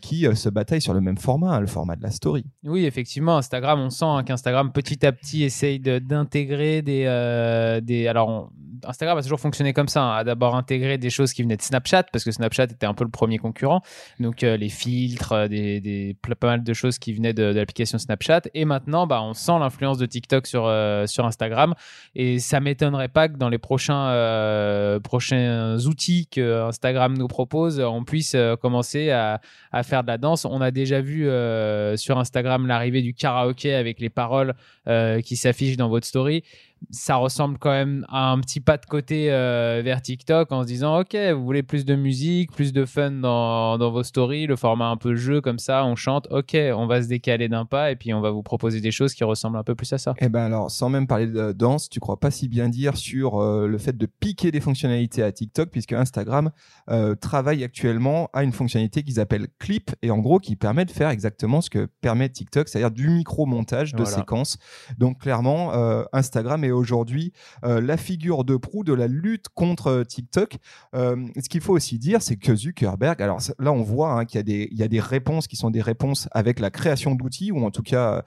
qui 0.00 0.26
se 0.34 0.48
bat 0.48 0.63
sur 0.80 0.94
le 0.94 1.00
même 1.00 1.18
format, 1.18 1.54
hein, 1.54 1.60
le 1.60 1.66
format 1.66 1.96
de 1.96 2.02
la 2.02 2.10
story. 2.10 2.44
Oui, 2.64 2.84
effectivement, 2.86 3.36
Instagram, 3.36 3.80
on 3.80 3.90
sent 3.90 4.04
hein, 4.06 4.22
qu'Instagram 4.24 4.72
petit 4.72 5.04
à 5.04 5.12
petit 5.12 5.44
essaye 5.44 5.78
d'intégrer 5.80 6.82
des, 6.82 7.04
euh, 7.06 7.80
des. 7.80 8.08
Alors, 8.08 8.50
Instagram 8.86 9.18
a 9.18 9.22
toujours 9.22 9.40
fonctionné 9.40 9.72
comme 9.72 9.88
ça, 9.88 10.02
hein, 10.02 10.16
a 10.16 10.24
d'abord 10.24 10.56
intégré 10.56 10.98
des 10.98 11.10
choses 11.10 11.32
qui 11.32 11.42
venaient 11.42 11.56
de 11.56 11.62
Snapchat, 11.62 12.04
parce 12.04 12.24
que 12.24 12.30
Snapchat 12.30 12.64
était 12.64 12.86
un 12.86 12.94
peu 12.94 13.04
le 13.04 13.10
premier 13.10 13.38
concurrent. 13.38 13.82
Donc, 14.20 14.42
euh, 14.42 14.56
les 14.56 14.68
filtres, 14.68 15.32
euh, 15.32 15.48
des, 15.48 15.80
des, 15.80 16.16
pas 16.38 16.48
mal 16.48 16.62
de 16.62 16.72
choses 16.72 16.98
qui 16.98 17.12
venaient 17.12 17.32
de, 17.32 17.44
l'application 17.44 17.98
Snapchat. 17.98 18.42
Et 18.54 18.64
maintenant, 18.64 19.06
bah, 19.06 19.22
on 19.22 19.34
sent 19.34 19.58
l'influence 19.58 19.98
de 19.98 20.06
TikTok 20.06 20.46
sur, 20.46 20.70
sur 21.06 21.24
Instagram. 21.24 21.74
Et 22.14 22.38
ça 22.38 22.60
m'étonnerait 22.60 23.08
pas 23.08 23.28
que 23.28 23.36
dans 23.36 23.48
les 23.48 23.58
prochains, 23.58 24.98
prochains 25.02 25.78
outils 25.86 26.26
que 26.26 26.64
Instagram 26.64 27.16
nous 27.16 27.28
propose, 27.28 27.80
on 27.80 28.04
puisse 28.04 28.36
commencer 28.60 29.10
à, 29.10 29.40
à 29.72 29.82
faire 29.82 30.02
de 30.02 30.08
la 30.08 30.18
danse 30.18 30.44
a 30.60 30.70
déjà 30.70 31.00
vu 31.00 31.28
euh, 31.28 31.96
sur 31.96 32.18
Instagram 32.18 32.66
l'arrivée 32.66 33.02
du 33.02 33.14
karaoké 33.14 33.74
avec 33.74 34.00
les 34.00 34.10
paroles 34.10 34.54
euh, 34.88 35.20
qui 35.20 35.36
s'affichent 35.36 35.76
dans 35.76 35.88
votre 35.88 36.06
story 36.06 36.42
ça 36.90 37.16
ressemble 37.16 37.58
quand 37.58 37.70
même 37.70 38.04
à 38.08 38.30
un 38.30 38.40
petit 38.40 38.60
pas 38.60 38.76
de 38.76 38.86
côté 38.86 39.32
euh, 39.32 39.82
vers 39.84 40.02
TikTok 40.02 40.52
en 40.52 40.62
se 40.62 40.66
disant 40.66 41.00
ok 41.00 41.16
vous 41.34 41.44
voulez 41.44 41.62
plus 41.62 41.84
de 41.84 41.94
musique 41.94 42.52
plus 42.52 42.72
de 42.72 42.84
fun 42.84 43.10
dans, 43.10 43.78
dans, 43.78 43.90
vos 43.90 44.02
stories 44.02 44.46
le 44.46 44.56
format 44.56 44.88
un 44.88 44.96
peu 44.96 45.14
jeu 45.14 45.40
comme 45.40 45.58
ça 45.58 45.84
on 45.84 45.96
chante 45.96 46.26
ok 46.30 46.56
on 46.74 46.86
va 46.86 47.02
se 47.02 47.08
décaler 47.08 47.48
d'un 47.48 47.64
pas 47.64 47.90
et 47.90 47.96
puis 47.96 48.12
on 48.12 48.20
va 48.20 48.30
vous 48.30 48.42
proposer 48.42 48.80
des 48.80 48.90
choses 48.90 49.14
qui 49.14 49.24
ressemblent 49.24 49.56
un 49.56 49.62
peu 49.62 49.74
plus 49.74 49.92
à 49.92 49.98
ça. 49.98 50.12
Et 50.18 50.26
eh 50.26 50.28
ben 50.28 50.44
alors 50.44 50.70
sans 50.70 50.88
même 50.88 51.06
parler 51.06 51.26
de 51.26 51.52
danse 51.52 51.88
tu 51.88 52.00
crois 52.00 52.20
pas 52.20 52.30
si 52.30 52.48
bien 52.48 52.68
dire 52.68 52.96
sur 52.96 53.40
euh, 53.40 53.66
le 53.66 53.78
fait 53.78 53.96
de 53.96 54.06
piquer 54.06 54.50
des 54.50 54.60
fonctionnalités 54.60 55.22
à 55.22 55.32
TikTok 55.32 55.70
puisque 55.70 55.92
Instagram 55.92 56.50
euh, 56.90 57.14
travaille 57.14 57.64
actuellement 57.64 58.28
à 58.32 58.42
une 58.44 58.52
fonctionnalité 58.52 59.02
qu'ils 59.02 59.20
appellent 59.20 59.48
clip 59.58 59.90
et 60.02 60.10
en 60.10 60.18
gros 60.18 60.38
qui 60.38 60.56
permet 60.56 60.84
de 60.84 60.90
faire 60.90 61.10
exactement 61.10 61.60
ce 61.60 61.70
que 61.70 61.88
permet 62.00 62.28
TikTok 62.28 62.68
c'est-à-dire 62.68 62.90
du 62.90 63.08
micro 63.08 63.46
montage 63.46 63.94
de 63.94 64.04
séquences. 64.04 64.58
Donc 64.98 65.20
clairement 65.20 65.72
Instagram 66.12 66.64
est 66.64 66.70
aujourd'hui 66.74 67.32
la 67.62 67.96
figure 67.96 68.44
de 68.44 68.56
proue 68.56 68.84
de 68.84 68.92
la 68.92 69.06
lutte 69.06 69.48
contre 69.54 70.04
TikTok. 70.06 70.56
ce 70.94 71.48
qu'il 71.48 71.60
faut 71.60 71.74
aussi 71.74 71.98
dire, 71.98 72.22
c'est 72.22 72.36
que 72.36 72.54
Zuckerberg, 72.54 73.20
alors 73.22 73.40
là 73.58 73.72
on 73.72 73.82
voit 73.82 74.12
hein, 74.12 74.24
qu'il 74.24 74.38
y, 74.48 74.82
a 74.82 74.88
des, 74.88 75.00
réponses 75.00 75.46
qui 75.46 75.56
sont 75.56 75.70
des 75.70 75.82
réponses 75.82 76.28
avec 76.32 76.60
la 76.60 76.70
création 76.70 77.14
d'outils, 77.14 77.52
ou 77.52 77.64
en 77.64 77.70
tout 77.70 77.82
cas 77.82 78.24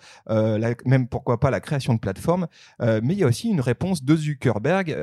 même 0.85 1.07
pourquoi 1.07 1.39
pas 1.39 1.51
la 1.51 1.59
création 1.59 1.93
de 1.93 1.99
plateformes, 1.99 2.47
mais 2.79 3.13
il 3.13 3.19
y 3.19 3.23
a 3.23 3.27
aussi 3.27 3.49
une 3.49 3.61
réponse 3.61 4.03
de 4.03 4.15
Zuckerberg 4.15 4.95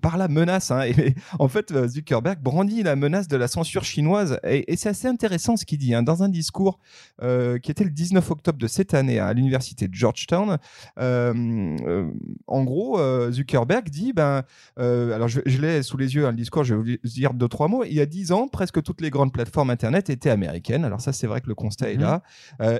par 0.00 0.16
la 0.16 0.28
menace. 0.28 0.70
Hein, 0.70 0.84
en 1.38 1.48
fait, 1.48 1.72
Zuckerberg 1.86 2.40
brandit 2.40 2.82
la 2.82 2.96
menace 2.96 3.28
de 3.28 3.36
la 3.36 3.48
censure 3.48 3.84
chinoise, 3.84 4.38
et, 4.44 4.76
c'est 4.76 4.90
assez 4.90 5.08
intéressant 5.08 5.56
ce 5.56 5.64
qu'il 5.64 5.78
dit. 5.78 5.94
Hein, 5.94 6.02
dans 6.02 6.22
un 6.22 6.28
discours 6.28 6.78
qui 7.20 7.70
était 7.70 7.84
le 7.84 7.90
19 7.90 8.30
octobre 8.30 8.58
de 8.58 8.66
cette 8.66 8.94
année 8.94 9.18
à 9.18 9.32
l'université 9.32 9.88
de 9.88 9.94
Georgetown, 9.94 10.58
euh, 10.98 12.10
en 12.48 12.64
gros, 12.64 12.98
euh, 12.98 13.30
Zuckerberg 13.30 13.88
dit, 13.88 14.12
ben, 14.12 14.42
euh, 14.78 15.14
alors 15.14 15.28
je, 15.28 15.40
l'ai 15.60 15.82
sous 15.82 15.96
les 15.96 16.14
yeux, 16.14 16.26
un 16.26 16.30
le 16.30 16.36
discours, 16.36 16.64
je 16.64 16.74
vais 16.74 16.98
vous 17.02 17.08
dire 17.08 17.34
deux, 17.34 17.48
trois 17.48 17.68
mots. 17.68 17.84
Il 17.84 17.92
y 17.92 18.00
a 18.00 18.06
dix 18.06 18.32
ans, 18.32 18.48
presque 18.48 18.82
toutes 18.82 19.00
les 19.00 19.10
grandes 19.10 19.32
plateformes 19.32 19.70
Internet 19.70 20.10
étaient 20.10 20.30
américaines. 20.30 20.84
Alors 20.84 21.00
ça, 21.00 21.12
c'est 21.12 21.26
vrai 21.26 21.40
que 21.40 21.48
le 21.48 21.54
constat 21.54 21.90
est 21.90 21.96
mhm. 21.96 22.02
là. 22.02 22.22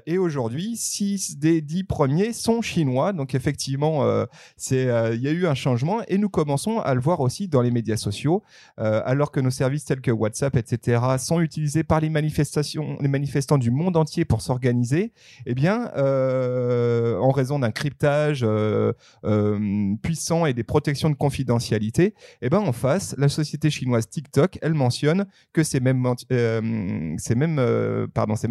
et 0.06 0.18
aujourd'hui, 0.18 0.76
six 0.76 1.38
des 1.38 1.60
dix 1.60 1.84
premiers 1.84 2.32
sont 2.32 2.62
chinois. 2.62 3.12
Donc 3.12 3.34
effectivement, 3.34 4.04
c'est, 4.56 4.88
il 5.14 5.20
y 5.20 5.28
a 5.28 5.32
eu 5.32 5.46
un 5.46 5.54
changement 5.54 6.00
et 6.08 6.18
nous 6.18 6.28
commençons 6.28 6.80
à 6.80 6.94
le 6.94 7.00
voir 7.00 7.20
aussi 7.20 7.48
dans 7.48 7.62
les 7.62 7.70
médias 7.70 7.96
sociaux, 7.96 8.42
alors 8.76 9.30
que 9.30 9.40
nos 9.40 9.50
services 9.50 9.84
tels 9.84 10.00
que 10.00 10.10
WhatsApp, 10.10 10.56
etc., 10.56 11.00
sont 11.18 11.40
utilisés 11.40 11.84
par 11.84 12.00
les 12.00 12.10
manifestations, 12.10 12.96
les 13.00 13.08
manifestants 13.08 13.58
du 13.58 13.70
monde 13.70 13.96
entier 13.96 14.24
pour 14.24 14.40
s'organiser. 14.40 15.12
Eh 15.46 15.54
bien, 15.54 15.90
en 17.28 17.32
raison 17.32 17.58
d'un 17.58 17.70
cryptage 17.70 18.40
euh, 18.42 18.92
euh, 19.24 19.94
puissant 20.02 20.46
et 20.46 20.54
des 20.54 20.64
protections 20.64 21.10
de 21.10 21.14
confidentialité, 21.14 22.14
eh 22.40 22.48
ben 22.48 22.58
en 22.58 22.72
face, 22.72 23.14
la 23.18 23.28
société 23.28 23.70
chinoise 23.70 24.08
TikTok, 24.08 24.58
elle 24.62 24.72
mentionne 24.74 25.26
que 25.52 25.62
ces 25.62 25.80
mêmes, 25.80 26.06
euh, 26.32 28.06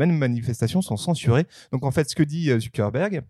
manifestations 0.07 0.81
sont 0.81 0.98
censurées. 0.98 1.46
Donc 1.72 1.84
en 1.84 1.91
fait, 1.91 2.10
ce 2.10 2.15
que 2.15 2.24
dit 2.24 2.51
Zuckerberg, 2.60 3.24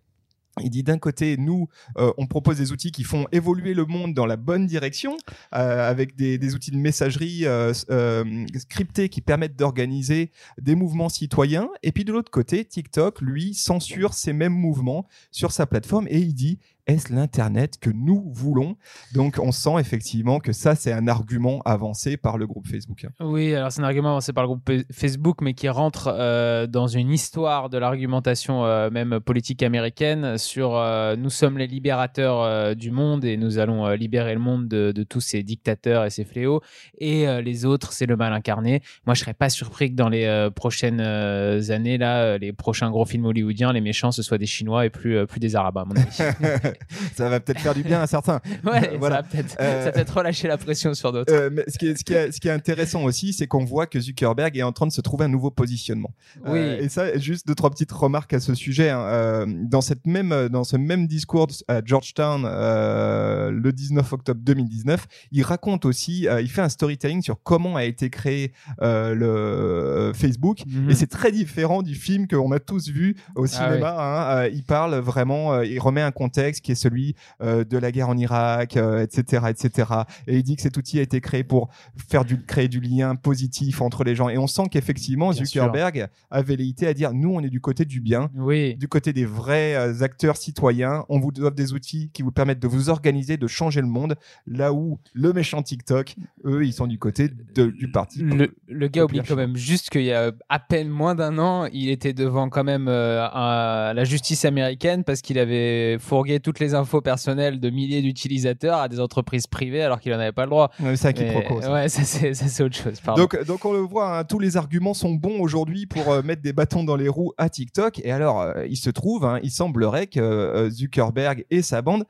il 0.61 0.69
dit 0.69 0.83
d'un 0.83 0.97
côté, 0.97 1.37
nous, 1.37 1.67
on 1.95 2.27
propose 2.27 2.57
des 2.57 2.71
outils 2.71 2.91
qui 2.91 3.03
font 3.03 3.27
évoluer 3.31 3.73
le 3.73 3.85
monde 3.85 4.13
dans 4.13 4.25
la 4.25 4.37
bonne 4.37 4.67
direction, 4.67 5.17
avec 5.51 6.15
des, 6.15 6.37
des, 6.37 6.55
outils 6.55 6.71
de 6.71 6.77
messagerie 6.77 7.45
euh, 7.45 8.45
scriptés 8.57 9.09
qui 9.09 9.21
permettent 9.21 9.55
d'organiser 9.55 10.31
des 10.61 10.75
mouvements 10.75 11.09
citoyens. 11.09 11.69
Et 11.83 11.91
puis 11.91 12.05
de 12.05 12.11
l'autre 12.11 12.31
côté, 12.31 12.65
TikTok, 12.65 13.21
lui, 13.21 13.53
censure 13.53 14.13
ces 14.13 14.33
mêmes 14.33 14.53
mouvements 14.53 15.07
sur 15.31 15.51
sa 15.51 15.65
plateforme 15.65 16.07
et 16.09 16.19
il 16.19 16.33
dit, 16.33 16.59
est-ce 16.88 17.13
l'Internet 17.13 17.77
que 17.79 17.89
nous 17.89 18.32
voulons? 18.34 18.77
Donc 19.13 19.39
on 19.41 19.51
sent 19.51 19.75
effectivement 19.79 20.39
que 20.39 20.53
ça, 20.53 20.74
c'est 20.75 20.94
un 20.94 21.08
argument 21.08 21.62
avancé 21.65 22.15
par 22.15 22.38
le 22.38 22.48
groupe 22.48 22.65
Facebook. 22.65 23.06
Oui, 23.20 23.53
alors 23.53 23.72
c'est 23.72 23.82
un 23.82 23.86
argument 23.86 24.10
avancé 24.12 24.32
par 24.32 24.46
le 24.46 24.48
groupe 24.48 24.72
Facebook, 24.91 25.41
mais 25.41 25.53
qui 25.53 25.67
rentre 25.67 26.08
euh, 26.08 26.65
dans 26.65 26.88
une 26.88 27.12
histoire 27.12 27.70
de 27.70 27.77
l'argumentation 27.77 28.65
euh, 28.65 28.89
même 28.89 29.20
politique 29.20 29.63
américaine 29.63 30.38
sur 30.38 30.77
euh, 30.77 31.17
nous 31.17 31.29
sommes 31.29 31.58
les 31.58 31.67
libérateurs 31.67 32.75
du 32.75 32.91
monde 32.91 33.25
et 33.25 33.36
nous 33.36 33.60
allons 33.60 33.89
libérer 33.89 34.34
le 34.34 34.39
monde 34.39 34.67
de, 34.67 34.94
de, 34.94 35.03
tous 35.03 35.22
ces 35.22 35.44
dictateurs 35.44 36.06
et 36.06 36.10
ces 36.10 36.24
fléaux, 36.24 36.62
et 37.00 37.25
les 37.41 37.65
autres, 37.65 37.91
c'est 37.91 38.06
le 38.06 38.15
mal 38.15 38.34
incarné. 38.34 38.82
Moi, 39.06 39.13
je 39.13 39.22
serais 39.22 39.34
pas 39.34 39.50
surpris 39.50 39.91
que 39.91 39.96
dans 39.96 40.10
les 40.10 40.50
prochaines 40.56 41.01
années, 41.01 41.98
là, 41.98 42.38
les 42.38 42.53
prochains 42.53 42.89
gros 42.89 43.06
films 43.06 43.25
hollywoodiens, 43.25 43.74
les 43.74 43.82
méchants, 43.82 44.12
ce 44.12 44.22
soient 44.22 44.38
des 44.38 44.46
Chinois 44.46 44.86
et 44.86 44.89
plus, 44.89 45.25
plus 45.27 45.39
des 45.39 45.56
Arabes, 45.56 45.77
à 45.77 45.86
mon 45.86 45.96
avis. 45.96 46.08
ça 47.15 47.29
va 47.29 47.39
peut-être 47.39 47.60
faire 47.60 47.74
du 47.74 47.84
bien 47.84 48.01
à 48.01 48.07
certains. 48.07 48.39
Ouais, 48.63 48.98
voilà. 48.98 49.24
Euh, 49.60 49.79
ça 49.79 49.86
va 49.86 49.91
peut-être 49.91 50.17
relâcher 50.17 50.48
la 50.48 50.57
pression 50.57 50.93
sur 50.93 51.12
d'autres. 51.12 51.34
Euh, 51.34 51.50
ce, 51.67 51.77
qui 51.77 51.88
est, 51.88 51.98
ce, 51.98 52.03
qui 52.03 52.13
est, 52.13 52.31
ce 52.31 52.39
qui 52.39 52.48
est 52.48 52.51
intéressant 52.51 53.03
aussi, 53.03 53.31
c'est 53.31 53.48
qu'on 53.48 53.63
voit 53.63 53.88
que 53.88 54.00
Zuckerberg 54.00 54.57
est 54.57 54.63
en 54.63 54.72
train 54.72 54.88
de 54.88 54.91
se 54.91 55.00
trouver 55.01 55.25
un 55.25 55.29
nouveau 55.29 55.51
positionnement. 55.51 56.13
Oui. 56.46 56.60
Euh, 56.60 56.81
et 56.81 56.89
ça, 56.89 57.17
juste 57.17 57.48
deux, 57.48 57.55
trois 57.55 57.69
petites 57.69 57.91
remarques 57.91 58.34
à 58.34 58.39
ce 58.39 58.55
sujet. 58.55 58.89
Hein. 58.89 59.46
dans, 59.48 59.81
cette 59.81 60.05
même, 60.05 60.50
dans 60.50 60.63
ce 60.63 60.75
même 60.75 61.07
discours 61.07 61.48
à 61.67 61.81
Georgetown, 61.84 62.43
le 62.43 63.72
19 63.72 64.13
octobre 64.13 64.41
2019, 64.43 65.05
il 65.31 65.43
raconte 65.43 65.86
aussi, 65.86 66.27
il 66.41 66.50
fait 66.50 66.62
un 66.62 66.69
storytelling 66.69 67.22
sur 67.22 67.41
comment 67.41 67.75
a 67.75 67.86
été 67.86 68.10
créé 68.10 68.51
le 68.81 70.12
Facebook. 70.15 70.60
Mhm. 70.65 70.89
Et 70.89 70.96
c'est 70.96 71.07
très 71.07 71.31
différent 71.31 71.84
du 71.84 71.96
film 71.96 72.27
qu'on 72.27 72.51
a 72.51 72.60
tous 72.60 72.89
vu 72.89 73.15
au 73.36 73.46
ah 73.46 73.48
cinéma. 73.48 73.96
hein. 74.00 74.50
il 74.53 74.63
parle 74.63 74.96
vraiment, 74.96 75.62
il 75.62 75.79
remet 75.79 76.01
un 76.01 76.12
contexte 76.12 76.62
qui 76.67 76.74
est 76.74 76.75
celui 76.75 77.15
euh, 77.41 77.63
de 77.63 77.77
la 77.77 77.93
guerre 77.93 78.09
en 78.09 78.17
Irak, 78.17 78.75
etc., 78.75 79.43
euh, 79.45 79.47
etc. 79.47 79.91
Et 80.27 80.36
il 80.36 80.43
dit 80.43 80.57
que 80.57 80.62
cet 80.62 80.75
outil 80.75 81.00
a 81.00 81.01
été 81.01 81.21
créé 81.21 81.45
pour 81.45 81.69
faire 82.09 82.25
du, 82.25 82.43
créer 82.43 82.67
du 82.67 82.81
lien 82.81 83.15
positif 83.15 83.81
entre 83.81 84.03
les 84.03 84.15
gens. 84.15 84.27
Et 84.27 84.38
on 84.38 84.47
sent 84.47 84.63
qu'effectivement, 84.69 85.31
Zuckerberg 85.31 86.09
a 86.29 86.41
velléité 86.41 86.86
à 86.86 86.93
dire 86.93 87.13
nous, 87.13 87.33
on 87.33 87.39
est 87.39 87.50
du 87.50 87.62
côté 87.62 87.86
du 87.86 88.01
bien, 88.01 88.29
oui. 88.36 88.75
du 88.75 88.89
côté 88.89 89.13
des 89.13 89.24
vrais 89.24 89.75
euh, 89.75 90.03
acteurs 90.03 90.36
citoyens. 90.36 91.05
On 91.07 91.19
vous 91.19 91.31
offre 91.39 91.55
des 91.55 91.71
outils 91.71 92.09
qui 92.12 92.21
vous 92.21 92.33
permettent 92.33 92.59
de 92.59 92.67
vous 92.67 92.89
organiser, 92.89 93.38
de 93.38 93.47
changer 93.47 93.79
le 93.79 93.88
monde. 93.88 94.15
Là 94.45 94.74
où 94.74 95.00
le 95.13 95.31
méchant 95.31 95.63
TikTok, 95.63 96.15
eux, 96.43 96.65
ils 96.65 96.74
sont 96.74 96.88
du 96.88 97.00
côté 97.00 97.29
du 97.55 97.91
parti. 97.91 98.24
Le, 98.24 98.53
le 98.67 98.88
gars 98.89 99.05
oublie 99.05 99.21
quand 99.25 99.38
même 99.38 99.55
juste 99.55 99.89
qu'il 99.89 100.03
y 100.03 100.12
a 100.12 100.33
à 100.50 100.59
peine 100.59 100.89
moins 100.89 101.15
d'un 101.15 101.38
an, 101.38 101.67
il 101.71 101.89
était 101.89 102.13
devant 102.13 102.50
quand 102.50 102.65
même 102.65 102.88
la 102.88 104.03
justice 104.03 104.43
américaine 104.43 105.05
parce 105.05 105.21
qu'il 105.21 105.39
avait 105.39 105.97
fourgué 106.00 106.41
toute 106.41 106.56
les 106.59 106.73
infos 106.73 107.01
personnelles 107.01 107.59
de 107.59 107.69
milliers 107.69 108.01
d'utilisateurs 108.01 108.79
à 108.79 108.87
des 108.87 108.99
entreprises 108.99 109.47
privées 109.47 109.81
alors 109.81 109.99
qu'il 109.99 110.11
n'en 110.11 110.19
avait 110.19 110.31
pas 110.31 110.43
le 110.43 110.49
droit. 110.49 110.71
c'est 110.95 111.07
un 111.07 111.13
quiproquo. 111.13 111.61
Ouais, 111.61 111.89
ça 111.89 112.03
c'est 112.03 112.63
autre 112.63 112.75
chose. 112.75 113.01
Donc, 113.15 113.45
donc 113.45 113.65
on 113.65 113.73
le 113.73 113.79
voit, 113.79 114.19
hein, 114.19 114.23
tous 114.23 114.39
les 114.39 114.57
arguments 114.57 114.93
sont 114.93 115.13
bons 115.13 115.39
aujourd'hui 115.39 115.85
pour 115.85 116.11
euh, 116.11 116.21
mettre 116.21 116.41
des 116.41 116.53
bâtons 116.53 116.83
dans 116.83 116.95
les 116.95 117.07
roues 117.07 117.33
à 117.37 117.49
TikTok. 117.49 117.99
Et 118.03 118.11
alors, 118.11 118.41
euh, 118.41 118.65
il 118.67 118.77
se 118.77 118.89
trouve, 118.89 119.25
hein, 119.25 119.39
il 119.43 119.51
semblerait 119.51 120.07
que 120.07 120.19
euh, 120.19 120.69
Zuckerberg 120.69 121.45
et 121.49 121.61
sa 121.61 121.81
bande 121.81 122.05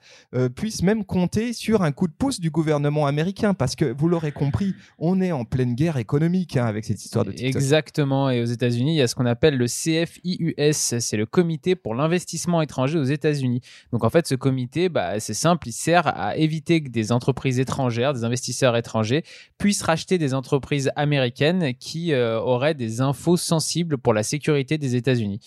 puissent 0.55 0.83
même 0.83 1.03
compter 1.05 1.53
sur 1.53 1.81
un 1.81 1.91
coup 1.91 2.07
de 2.07 2.13
pouce 2.13 2.39
du 2.39 2.49
gouvernement 2.49 3.07
américain 3.07 3.53
parce 3.53 3.75
que 3.75 3.85
vous 3.85 4.07
l'aurez 4.07 4.31
compris, 4.31 4.75
on 4.99 5.21
est 5.21 5.31
en 5.31 5.45
pleine 5.45 5.75
guerre 5.75 5.97
économique 5.97 6.57
hein, 6.57 6.65
avec 6.65 6.85
cette 6.85 7.03
histoire 7.03 7.25
de 7.25 7.31
TikTok. 7.31 7.55
Exactement. 7.55 8.29
Et 8.29 8.41
aux 8.41 8.45
États-Unis, 8.45 8.93
il 8.93 8.97
y 8.97 9.01
a 9.01 9.07
ce 9.07 9.15
qu'on 9.15 9.25
appelle 9.25 9.57
le 9.57 9.65
CFIUS, 9.65 10.99
c'est 10.99 11.17
le 11.17 11.25
Comité 11.25 11.75
pour 11.75 11.95
l'investissement 11.95 12.61
étranger 12.61 12.97
aux 12.97 13.03
États-Unis. 13.03 13.61
Donc 13.91 14.03
en 14.03 14.09
fait, 14.09 14.26
ce 14.27 14.35
comité, 14.35 14.89
bah, 14.89 15.19
c'est 15.19 15.33
simple, 15.33 15.69
il 15.69 15.71
sert 15.71 16.07
à 16.07 16.35
éviter 16.35 16.81
que 16.83 16.89
des 16.89 17.11
entreprises 17.11 17.59
étrangères, 17.59 18.13
des 18.13 18.23
investisseurs 18.23 18.75
étrangers, 18.75 19.23
puissent 19.57 19.81
racheter 19.81 20.17
des 20.17 20.33
entreprises 20.33 20.91
américaines 20.95 21.73
qui 21.79 22.13
euh, 22.13 22.39
auraient 22.39 22.73
des 22.73 23.01
infos 23.01 23.37
sensibles 23.37 23.97
pour 23.97 24.13
la 24.13 24.23
sécurité 24.23 24.77
des 24.77 24.95
États-Unis. 24.95 25.39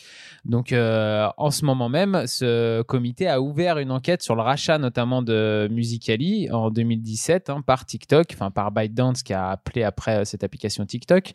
Donc, 0.45 0.73
euh, 0.73 1.29
en 1.37 1.51
ce 1.51 1.65
moment 1.65 1.89
même, 1.89 2.25
ce 2.27 2.83
comité 2.83 3.29
a 3.29 3.41
ouvert 3.41 3.79
une 3.79 3.91
enquête 3.91 4.23
sur 4.23 4.35
le 4.35 4.43
rachat 4.43 4.79
notamment 4.79 5.23
de 5.23 5.69
Musicali 5.71 6.51
en 6.51 6.71
2017 6.71 7.51
hein, 7.51 7.63
par 7.65 7.85
TikTok, 7.85 8.29
enfin 8.33 8.51
par 8.51 8.73
ByteDance 8.73 9.23
qui 9.23 9.35
a 9.35 9.51
appelé 9.51 9.83
après 9.83 10.21
euh, 10.21 10.25
cette 10.25 10.43
application 10.43 10.87
TikTok. 10.87 11.33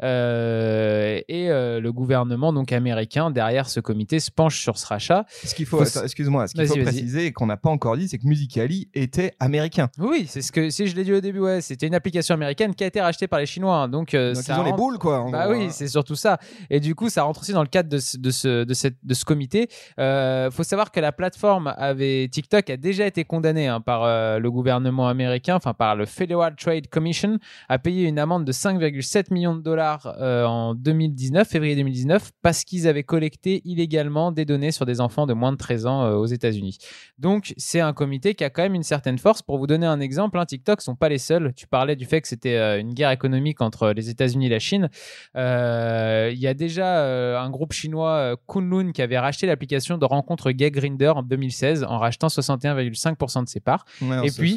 et 0.00 1.48
le 1.48 1.90
gouvernement 1.90 2.52
donc 2.52 2.72
américain 2.72 3.30
derrière 3.30 3.68
ce 3.68 3.80
comité 3.80 4.20
se 4.20 4.30
penche 4.30 4.60
sur 4.60 4.78
ce 4.78 4.86
rachat. 4.86 5.26
Ce 5.44 5.54
qu'il 5.54 5.66
faut, 5.66 5.82
excuse-moi, 5.82 6.46
ce 6.46 6.54
qu'il 6.54 6.66
faut 6.66 6.83
préciser 6.84 7.26
et 7.26 7.32
qu'on 7.32 7.46
n'a 7.46 7.56
pas 7.56 7.70
encore 7.70 7.96
dit, 7.96 8.08
c'est 8.08 8.18
que 8.18 8.26
Musicali 8.26 8.88
était 8.94 9.34
américain. 9.40 9.88
Oui, 9.98 10.26
c'est 10.28 10.42
ce 10.42 10.52
que 10.52 10.70
si 10.70 10.86
je 10.86 10.96
l'ai 10.96 11.04
dit 11.04 11.12
au 11.12 11.20
début, 11.20 11.40
ouais, 11.40 11.60
c'était 11.60 11.86
une 11.86 11.94
application 11.94 12.34
américaine 12.34 12.74
qui 12.74 12.84
a 12.84 12.86
été 12.86 13.00
rachetée 13.00 13.28
par 13.28 13.38
les 13.38 13.46
Chinois. 13.46 13.76
Hein. 13.76 13.88
donc, 13.88 14.14
euh, 14.14 14.34
ils 14.36 14.52
ont 14.52 14.62
les 14.62 14.72
boules, 14.72 14.98
quoi. 14.98 15.26
Bah 15.30 15.46
oui, 15.48 15.64
hein. 15.64 15.68
c'est 15.70 15.88
surtout 15.88 16.14
ça. 16.14 16.38
Et 16.70 16.80
du 16.80 16.94
coup, 16.94 17.08
ça 17.08 17.22
rentre 17.22 17.40
aussi 17.40 17.52
dans 17.52 17.62
le 17.62 17.68
cadre 17.68 17.88
de 17.88 17.98
ce, 17.98 18.16
de 18.16 18.30
ce, 18.30 18.64
de 18.64 18.74
cette, 18.74 18.96
de 19.02 19.14
ce 19.14 19.24
comité. 19.24 19.68
Euh, 19.98 20.50
faut 20.50 20.62
savoir 20.62 20.90
que 20.90 21.00
la 21.00 21.12
plateforme 21.12 21.74
avait 21.76 22.28
TikTok 22.28 22.70
a 22.70 22.76
déjà 22.76 23.06
été 23.06 23.24
condamnée 23.24 23.68
hein, 23.68 23.80
par 23.80 24.04
euh, 24.04 24.38
le 24.38 24.50
gouvernement 24.50 25.08
américain, 25.08 25.56
enfin 25.56 25.74
par 25.74 25.96
le 25.96 26.06
Federal 26.06 26.54
Trade 26.56 26.88
Commission, 26.88 27.38
a 27.68 27.78
payé 27.78 28.08
une 28.08 28.18
amende 28.18 28.44
de 28.44 28.52
5,7 28.52 29.32
millions 29.32 29.54
de 29.54 29.62
dollars 29.62 30.14
euh, 30.20 30.44
en 30.44 30.74
2019, 30.74 31.48
février 31.48 31.76
2019, 31.76 32.32
parce 32.42 32.64
qu'ils 32.64 32.88
avaient 32.88 33.02
collecté 33.02 33.62
illégalement 33.64 34.32
des 34.32 34.44
données 34.44 34.72
sur 34.72 34.86
des 34.86 35.00
enfants 35.00 35.26
de 35.26 35.34
moins 35.34 35.52
de 35.52 35.56
13 35.56 35.86
ans 35.86 36.10
aux 36.14 36.26
États-Unis. 36.26 36.73
Donc, 37.18 37.52
c'est 37.56 37.80
un 37.80 37.92
comité 37.92 38.34
qui 38.34 38.44
a 38.44 38.50
quand 38.50 38.62
même 38.62 38.74
une 38.74 38.84
certaine 38.84 39.18
force. 39.18 39.42
Pour 39.42 39.58
vous 39.58 39.66
donner 39.66 39.86
un 39.86 40.00
exemple, 40.00 40.38
hein, 40.38 40.46
TikTok 40.46 40.80
sont 40.80 40.94
pas 40.94 41.08
les 41.08 41.18
seuls. 41.18 41.52
Tu 41.54 41.66
parlais 41.66 41.96
du 41.96 42.04
fait 42.04 42.20
que 42.20 42.28
c'était 42.28 42.56
euh, 42.56 42.80
une 42.80 42.94
guerre 42.94 43.10
économique 43.10 43.60
entre 43.60 43.90
les 43.90 44.08
États-Unis 44.08 44.46
et 44.46 44.50
la 44.50 44.58
Chine. 44.60 44.88
Euh, 45.36 46.30
il 46.32 46.38
y 46.38 46.46
a 46.46 46.54
déjà 46.54 46.98
euh, 46.98 47.38
un 47.38 47.50
groupe 47.50 47.72
chinois, 47.72 48.36
Kunlun, 48.48 48.92
qui 48.92 49.02
avait 49.02 49.18
racheté 49.18 49.46
l'application 49.46 49.98
de 49.98 50.04
rencontre 50.04 50.52
Gay 50.52 50.70
Grinder 50.70 51.12
en 51.16 51.22
2016 51.22 51.84
en 51.84 51.98
rachetant 51.98 52.28
61,5% 52.28 53.44
de 53.44 53.48
ses 53.48 53.60
parts. 53.60 53.84
et 54.00 54.30
puis, 54.30 54.56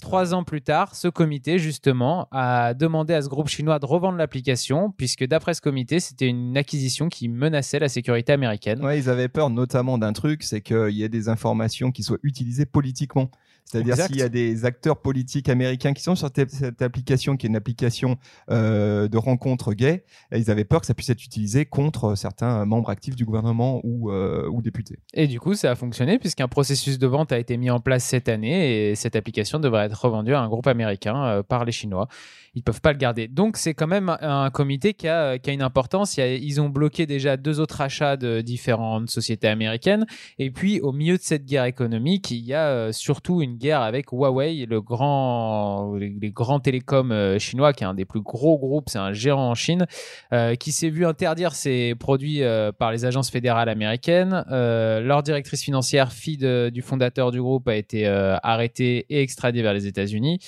trois 0.00 0.34
ans 0.34 0.44
plus 0.44 0.62
tard, 0.62 0.94
ce 0.96 1.08
comité, 1.08 1.58
justement, 1.58 2.28
a 2.32 2.74
demandé 2.74 3.14
à 3.14 3.22
ce 3.22 3.28
groupe 3.28 3.48
chinois 3.48 3.78
de 3.78 3.86
revendre 3.86 4.18
l'application, 4.18 4.90
puisque 4.90 5.24
d'après 5.24 5.54
ce 5.54 5.60
comité, 5.60 5.68
comité, 5.68 6.00
c'était 6.00 6.28
une 6.28 6.56
acquisition 6.56 7.10
qui 7.10 7.28
menaçait 7.28 7.78
la 7.78 7.90
sécurité 7.90 8.32
américaine. 8.32 8.82
Ouais, 8.82 8.98
ils 8.98 9.10
avaient 9.10 9.28
peur 9.28 9.50
notamment 9.50 9.98
d'un 9.98 10.14
truc, 10.14 10.42
c'est 10.42 10.62
qu'il 10.62 10.92
y 10.92 11.02
ait 11.02 11.10
des 11.10 11.28
informations 11.28 11.47
qui 11.92 12.02
soient 12.02 12.18
utilisées 12.22 12.66
politiquement. 12.66 13.30
C'est-à-dire 13.68 13.96
s'il 13.96 14.16
y 14.16 14.22
a 14.22 14.30
des 14.30 14.64
acteurs 14.64 15.00
politiques 15.00 15.48
américains 15.48 15.92
qui 15.92 16.02
sont 16.02 16.14
sur 16.14 16.30
cette 16.34 16.80
application, 16.80 17.36
qui 17.36 17.46
est 17.46 17.50
une 17.50 17.56
application 17.56 18.16
euh, 18.50 19.08
de 19.08 19.18
rencontre 19.18 19.74
gay, 19.74 20.04
ils 20.32 20.50
avaient 20.50 20.64
peur 20.64 20.80
que 20.80 20.86
ça 20.86 20.94
puisse 20.94 21.10
être 21.10 21.22
utilisé 21.22 21.66
contre 21.66 22.14
certains 22.14 22.64
membres 22.64 22.88
actifs 22.88 23.14
du 23.14 23.26
gouvernement 23.26 23.80
ou, 23.84 24.10
euh, 24.10 24.48
ou 24.48 24.62
députés. 24.62 24.98
Et 25.12 25.26
du 25.26 25.38
coup, 25.38 25.54
ça 25.54 25.70
a 25.70 25.74
fonctionné 25.74 26.18
puisqu'un 26.18 26.48
processus 26.48 26.98
de 26.98 27.06
vente 27.06 27.30
a 27.30 27.38
été 27.38 27.58
mis 27.58 27.68
en 27.68 27.80
place 27.80 28.04
cette 28.04 28.28
année 28.28 28.90
et 28.90 28.94
cette 28.94 29.16
application 29.16 29.60
devrait 29.60 29.84
être 29.84 30.02
revendue 30.02 30.32
à 30.32 30.40
un 30.40 30.48
groupe 30.48 30.66
américain 30.66 31.24
euh, 31.24 31.42
par 31.42 31.66
les 31.66 31.72
Chinois 31.72 32.08
ils 32.54 32.62
peuvent 32.62 32.80
pas 32.80 32.92
le 32.92 32.98
garder. 32.98 33.28
Donc 33.28 33.56
c'est 33.56 33.74
quand 33.74 33.86
même 33.86 34.16
un 34.20 34.50
comité 34.50 34.94
qui 34.94 35.08
a, 35.08 35.38
qui 35.38 35.50
a 35.50 35.52
une 35.52 35.62
importance. 35.62 36.16
ils 36.18 36.60
ont 36.60 36.68
bloqué 36.68 37.06
déjà 37.06 37.36
deux 37.36 37.60
autres 37.60 37.80
achats 37.80 38.16
de 38.16 38.40
différentes 38.40 39.10
sociétés 39.10 39.48
américaines. 39.48 40.06
Et 40.38 40.50
puis 40.50 40.80
au 40.80 40.92
milieu 40.92 41.16
de 41.16 41.22
cette 41.22 41.44
guerre 41.44 41.64
économique, 41.64 42.30
il 42.30 42.44
y 42.44 42.54
a 42.54 42.68
euh, 42.68 42.92
surtout 42.92 43.42
une 43.42 43.56
guerre 43.58 43.82
avec 43.82 44.12
Huawei, 44.12 44.66
le 44.66 44.80
grand, 44.80 45.94
les, 45.96 46.30
grands 46.30 46.60
télécoms 46.60 47.12
euh, 47.12 47.38
chinois, 47.38 47.72
qui 47.72 47.84
est 47.84 47.86
un 47.86 47.94
des 47.94 48.04
plus 48.04 48.20
gros 48.20 48.58
groupes, 48.58 48.88
c'est 48.88 48.98
un 48.98 49.12
géant 49.12 49.40
en 49.40 49.54
Chine, 49.54 49.86
euh, 50.32 50.54
qui 50.54 50.72
s'est 50.72 50.90
vu 50.90 51.04
interdire 51.04 51.54
ses 51.54 51.94
produits 51.94 52.42
par 52.78 52.92
les 52.92 53.04
agences 53.04 53.30
fédérales 53.30 53.68
américaines. 53.68 54.44
leur 54.48 55.22
directrice 55.22 55.62
financière, 55.62 56.12
fille 56.12 56.38
du 56.72 56.82
fondateur 56.82 57.30
du 57.30 57.40
groupe, 57.40 57.68
a 57.68 57.74
été 57.74 58.06
arrêtée 58.06 59.06
et 59.08 59.22
extradée 59.22 59.62
vers 59.62 59.74
les 59.74 59.86
États-Unis. 59.86 60.38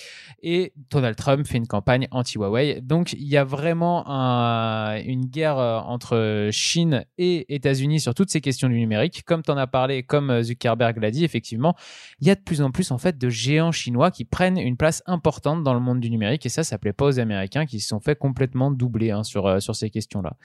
Et 0.42 0.72
Donald 0.90 1.16
Trump 1.16 1.46
fait 1.46 1.58
une 1.58 1.66
campagne 1.66 2.08
anti-Huawei. 2.10 2.80
Donc 2.80 3.12
il 3.12 3.28
y 3.28 3.36
a 3.36 3.44
vraiment 3.44 4.04
une 4.06 5.26
guerre 5.26 5.58
euh, 5.58 5.78
entre 5.78 6.48
Chine 6.52 7.04
et 7.18 7.54
États-Unis 7.54 8.00
sur 8.00 8.14
toutes 8.14 8.30
ces 8.30 8.40
questions 8.40 8.68
du 8.68 8.76
numérique. 8.76 9.22
Comme 9.24 9.42
tu 9.42 9.50
en 9.50 9.56
as 9.56 9.66
parlé, 9.66 10.02
comme 10.02 10.42
Zuckerberg 10.42 10.98
l'a 10.98 11.10
dit, 11.10 11.24
effectivement, 11.24 11.74
il 12.20 12.26
y 12.26 12.30
a 12.30 12.34
de 12.34 12.40
plus 12.40 12.62
en 12.62 12.70
plus 12.70 12.90
en 12.90 12.98
fait 13.00 13.18
de 13.18 13.28
géants 13.28 13.72
chinois 13.72 14.12
qui 14.12 14.24
prennent 14.24 14.58
une 14.58 14.76
place 14.76 15.02
importante 15.06 15.64
dans 15.64 15.74
le 15.74 15.80
monde 15.80 15.98
du 15.98 16.10
numérique 16.10 16.46
et 16.46 16.48
ça, 16.48 16.62
ça 16.62 16.78
plaît 16.78 16.92
pas 16.92 17.06
aux 17.06 17.18
Américains 17.18 17.66
qui 17.66 17.80
se 17.80 17.88
sont 17.88 17.98
fait 17.98 18.14
complètement 18.14 18.70
doubler 18.70 19.10
hein, 19.10 19.24
sur, 19.24 19.46
euh, 19.46 19.58
sur 19.58 19.74
ces 19.74 19.90
questions-là. 19.90 20.36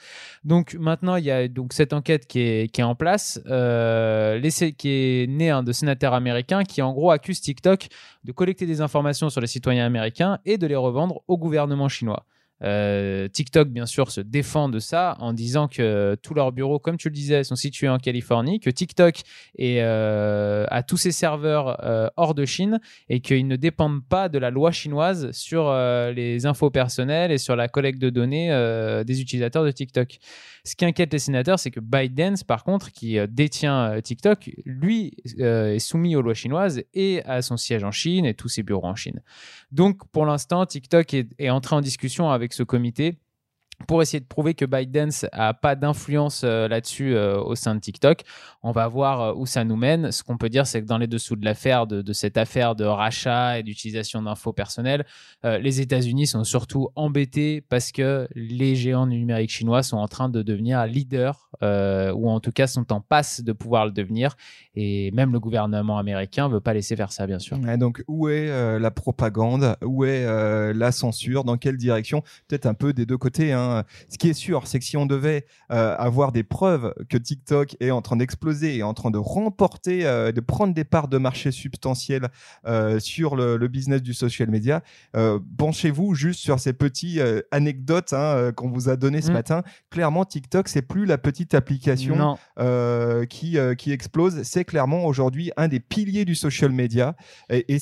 Donc 0.44 0.74
maintenant, 0.74 1.16
il 1.16 1.24
y 1.24 1.30
a 1.30 1.46
donc 1.46 1.72
cette 1.72 1.92
enquête 1.92 2.26
qui 2.26 2.40
est, 2.40 2.72
qui 2.72 2.80
est 2.80 2.84
en 2.84 2.96
place, 2.96 3.40
euh, 3.46 4.40
qui 4.76 4.88
est 4.88 5.30
née 5.30 5.50
hein, 5.50 5.62
de 5.62 5.72
sénateurs 5.72 6.14
américains 6.14 6.64
qui 6.64 6.82
en 6.82 6.92
gros 6.92 7.12
accusent 7.12 7.40
TikTok 7.40 7.86
de 8.24 8.32
collecter 8.32 8.66
des 8.66 8.80
informations 8.80 9.30
sur 9.30 9.40
les 9.40 9.46
citoyens 9.46 9.86
américains 9.86 10.38
et 10.44 10.58
de 10.58 10.66
les 10.66 10.76
revendre 10.76 11.22
au 11.28 11.38
gouvernement 11.38 11.88
chinois. 11.88 12.26
Euh, 12.62 13.28
TikTok, 13.28 13.68
bien 13.68 13.86
sûr, 13.86 14.10
se 14.10 14.20
défend 14.20 14.68
de 14.68 14.78
ça 14.78 15.16
en 15.20 15.32
disant 15.32 15.68
que 15.68 16.16
tous 16.22 16.34
leurs 16.34 16.52
bureaux, 16.52 16.78
comme 16.78 16.96
tu 16.96 17.08
le 17.08 17.14
disais, 17.14 17.44
sont 17.44 17.56
situés 17.56 17.88
en 17.88 17.98
Californie, 17.98 18.60
que 18.60 18.70
TikTok 18.70 19.20
euh, 19.60 20.66
a 20.68 20.82
tous 20.82 20.96
ses 20.96 21.12
serveurs 21.12 21.84
euh, 21.84 22.08
hors 22.16 22.34
de 22.34 22.44
Chine 22.44 22.80
et 23.08 23.20
qu'ils 23.20 23.46
ne 23.46 23.56
dépendent 23.56 24.04
pas 24.04 24.28
de 24.28 24.38
la 24.38 24.50
loi 24.50 24.70
chinoise 24.70 25.30
sur 25.32 25.72
les 26.14 26.46
infos 26.46 26.70
personnelles 26.70 27.30
et 27.30 27.38
sur 27.38 27.56
la 27.56 27.68
collecte 27.68 28.00
de 28.00 28.10
données 28.10 28.48
des 29.06 29.20
utilisateurs 29.20 29.64
de 29.64 29.70
TikTok. 29.70 30.18
Ce 30.64 30.74
qui 30.74 30.84
inquiète 30.84 31.12
les 31.12 31.18
sénateurs, 31.18 31.58
c'est 31.58 31.70
que 31.70 31.80
ByteDance, 31.80 32.42
par 32.42 32.64
contre, 32.64 32.90
qui 32.90 33.18
détient 33.28 34.00
TikTok, 34.02 34.50
lui 34.64 35.16
est 35.38 35.78
soumis 35.78 36.16
aux 36.16 36.22
lois 36.22 36.34
chinoises 36.34 36.82
et 36.94 37.22
a 37.24 37.42
son 37.42 37.56
siège 37.56 37.84
en 37.84 37.90
Chine 37.90 38.24
et 38.24 38.34
tous 38.34 38.48
ses 38.48 38.62
bureaux 38.62 38.86
en 38.86 38.96
Chine. 38.96 39.20
Donc, 39.70 40.06
pour 40.10 40.26
l'instant, 40.26 40.66
TikTok 40.66 41.14
est 41.14 41.50
entré 41.50 41.76
en 41.76 41.80
discussion 41.80 42.30
avec 42.30 42.45
ce 42.52 42.62
comité 42.62 43.18
pour 43.86 44.02
essayer 44.02 44.20
de 44.20 44.26
prouver 44.26 44.54
que 44.54 44.64
ByteDance 44.64 45.26
a 45.32 45.54
pas 45.54 45.74
d'influence 45.74 46.42
euh, 46.44 46.66
là-dessus 46.66 47.14
euh, 47.14 47.38
au 47.38 47.54
sein 47.54 47.74
de 47.74 47.80
TikTok. 47.80 48.22
On 48.62 48.72
va 48.72 48.88
voir 48.88 49.20
euh, 49.20 49.34
où 49.36 49.46
ça 49.46 49.64
nous 49.64 49.76
mène. 49.76 50.10
Ce 50.12 50.22
qu'on 50.22 50.38
peut 50.38 50.48
dire, 50.48 50.66
c'est 50.66 50.80
que 50.80 50.86
dans 50.86 50.98
les 50.98 51.06
dessous 51.06 51.36
de 51.36 51.44
l'affaire, 51.44 51.86
de, 51.86 52.12
cette 52.12 52.38
affaire 52.38 52.74
de 52.74 52.84
rachat 52.84 53.58
et 53.58 53.62
d'utilisation 53.62 54.22
d'infos 54.22 54.52
personnelles, 54.52 55.04
les 55.44 55.80
États-Unis 55.80 56.26
sont 56.26 56.44
surtout 56.44 56.88
embêtés 56.96 57.60
parce 57.60 57.92
que 57.92 58.26
les 58.34 58.74
géants 58.74 59.06
numériques 59.06 59.50
chinois 59.50 59.82
sont 59.82 59.98
en 59.98 60.08
train 60.08 60.28
de 60.28 60.42
devenir 60.42 60.86
leaders, 60.86 61.50
ou 61.62 62.30
en 62.30 62.40
tout 62.40 62.52
cas 62.52 62.66
sont 62.66 62.92
en 62.92 63.00
passe 63.00 63.42
de 63.42 63.52
pouvoir 63.52 63.86
le 63.86 63.92
devenir. 63.92 64.36
Et 64.74 65.10
même 65.12 65.32
le 65.32 65.40
gouvernement 65.40 65.98
américain 65.98 66.48
veut 66.48 66.60
pas 66.60 66.74
laisser 66.74 66.96
faire 66.96 67.12
ça, 67.12 67.26
bien 67.26 67.38
sûr. 67.38 67.58
donc, 67.78 68.02
où 68.08 68.28
est 68.28 68.78
la 68.78 68.90
propagande? 68.90 69.76
Où 69.84 70.04
est 70.04 70.24
la 70.72 70.92
censure? 70.92 71.44
Dans 71.44 71.56
quelle 71.56 71.76
direction? 71.76 72.22
Peut-être 72.48 72.66
un 72.66 72.74
peu 72.74 72.92
des 72.92 73.06
deux 73.06 73.18
côtés. 73.18 73.52
Hein 73.52 73.65
Hein. 73.66 73.84
Ce 74.08 74.18
qui 74.18 74.28
est 74.28 74.34
sûr, 74.34 74.66
c'est 74.66 74.78
que 74.78 74.84
si 74.84 74.96
on 74.96 75.06
devait 75.06 75.46
euh, 75.70 75.94
avoir 75.98 76.32
des 76.32 76.42
preuves 76.42 76.94
que 77.08 77.18
TikTok 77.18 77.76
est 77.80 77.90
en 77.90 78.02
train 78.02 78.16
d'exploser 78.16 78.76
et 78.76 78.82
en 78.82 78.94
train 78.94 79.10
de 79.10 79.18
remporter, 79.18 80.06
euh, 80.06 80.32
de 80.32 80.40
prendre 80.40 80.74
des 80.74 80.84
parts 80.84 81.08
de 81.08 81.18
marché 81.18 81.50
substantielles 81.50 82.28
euh, 82.66 82.98
sur 83.00 83.36
le, 83.36 83.66
business 83.66 84.00
du 84.00 84.14
social 84.14 84.48
media, 84.48 84.82
penchez-vous 85.58 86.14
juste 86.14 86.38
sur 86.38 86.60
ces 86.60 86.72
petites 86.72 87.20
anecdotes 87.50 88.12
hein, 88.12 88.52
qu'on 88.54 88.70
vous 88.70 88.88
a 88.88 88.94
données 88.94 89.20
ce 89.20 89.30
mm. 89.30 89.34
matin. 89.34 89.62
Clairement, 89.90 90.24
TikTok, 90.24 90.68
c'est 90.68 90.82
plus 90.82 91.04
la 91.04 91.18
petite 91.18 91.52
application 91.54 92.36
qui, 93.28 93.58
qui 93.76 93.92
explose. 93.92 94.42
C'est 94.44 94.64
clairement 94.64 95.04
aujourd'hui 95.04 95.50
un 95.56 95.66
des 95.66 95.80
piliers 95.80 96.24
du 96.24 96.36
social 96.36 96.70
media. 96.70 97.16
Et, 97.50 97.74
et 97.74 97.78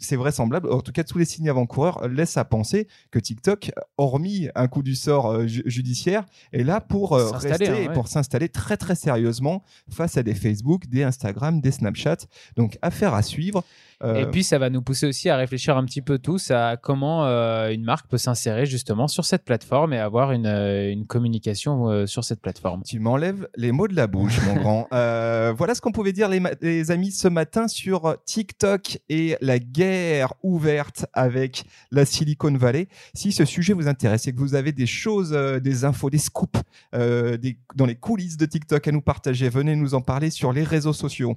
c'est 0.00 0.16
vraisemblable, 0.16 0.72
en 0.72 0.80
tout 0.80 0.92
cas, 0.92 1.04
tous 1.04 1.18
les 1.18 1.26
signes 1.26 1.50
avant-coureurs 1.50 2.08
laissent 2.08 2.38
à 2.38 2.44
penser 2.46 2.88
que 3.10 3.18
TikTok, 3.18 3.72
hormis 3.98 4.48
un 4.54 4.68
coup 4.68 4.82
du 4.82 4.94
sort 4.94 5.25
euh, 5.32 5.46
judiciaire 5.46 6.24
est 6.52 6.62
là 6.62 6.80
pour 6.80 7.14
euh, 7.14 7.30
rester 7.30 7.68
hein, 7.68 7.76
et 7.76 7.88
pour 7.92 8.08
s'installer 8.08 8.48
très 8.48 8.76
très 8.76 8.94
sérieusement 8.94 9.62
face 9.90 10.16
à 10.16 10.22
des 10.22 10.34
Facebook, 10.34 10.86
des 10.88 11.02
Instagram, 11.02 11.60
des 11.60 11.70
Snapchat. 11.70 12.18
Donc 12.56 12.78
affaire 12.82 13.14
à 13.14 13.22
suivre. 13.22 13.64
Et 14.02 14.24
euh, 14.24 14.26
puis 14.26 14.44
ça 14.44 14.58
va 14.58 14.68
nous 14.70 14.82
pousser 14.82 15.06
aussi 15.06 15.28
à 15.30 15.36
réfléchir 15.36 15.76
un 15.76 15.84
petit 15.84 16.02
peu 16.02 16.18
tous 16.18 16.50
à 16.50 16.76
comment 16.76 17.24
une 17.24 17.84
marque 17.84 18.08
peut 18.08 18.18
s'insérer 18.18 18.66
justement 18.66 19.08
sur 19.08 19.24
cette 19.24 19.44
plateforme 19.44 19.92
et 19.92 19.98
avoir 19.98 20.32
une, 20.32 20.46
une 20.46 21.06
communication 21.06 22.06
sur 22.06 22.24
cette 22.24 22.40
plateforme. 22.40 22.82
Tu 22.82 22.98
m'enlèves 22.98 23.48
les 23.56 23.72
mots 23.72 23.88
de 23.88 23.96
la 23.96 24.06
bouche, 24.06 24.38
mon 24.46 24.54
grand. 24.54 24.86
voilà 25.56 25.74
ce 25.74 25.80
qu'on 25.80 25.92
pouvait 25.92 26.12
dire 26.12 26.28
les, 26.28 26.42
les, 26.60 26.90
amis 26.90 27.10
ce 27.10 27.28
matin 27.28 27.68
sur 27.68 28.16
TikTok 28.24 28.98
et 29.08 29.36
la 29.40 29.58
guerre 29.58 30.34
ouverte 30.42 31.06
avec 31.12 31.64
la 31.90 32.04
Silicon 32.04 32.52
Valley. 32.52 32.88
Si 33.14 33.32
ce 33.32 33.44
sujet 33.44 33.72
vous 33.72 33.88
intéresse 33.88 34.26
et 34.26 34.32
que 34.32 34.38
vous 34.38 34.54
avez 34.54 34.72
des 34.72 34.86
choses 34.86 35.32
euh, 35.32 35.60
des 35.60 35.84
infos, 35.84 36.10
des 36.10 36.18
scoops 36.18 36.60
euh, 36.94 37.36
dans 37.74 37.86
les 37.86 37.94
coulisses 37.94 38.36
de 38.36 38.46
TikTok 38.46 38.86
à 38.86 38.92
nous 38.92 39.00
partager, 39.00 39.48
venez 39.48 39.76
nous 39.76 39.94
en 39.94 40.00
parler 40.00 40.30
sur 40.30 40.52
les 40.52 40.64
réseaux 40.64 40.92
sociaux. 40.92 41.36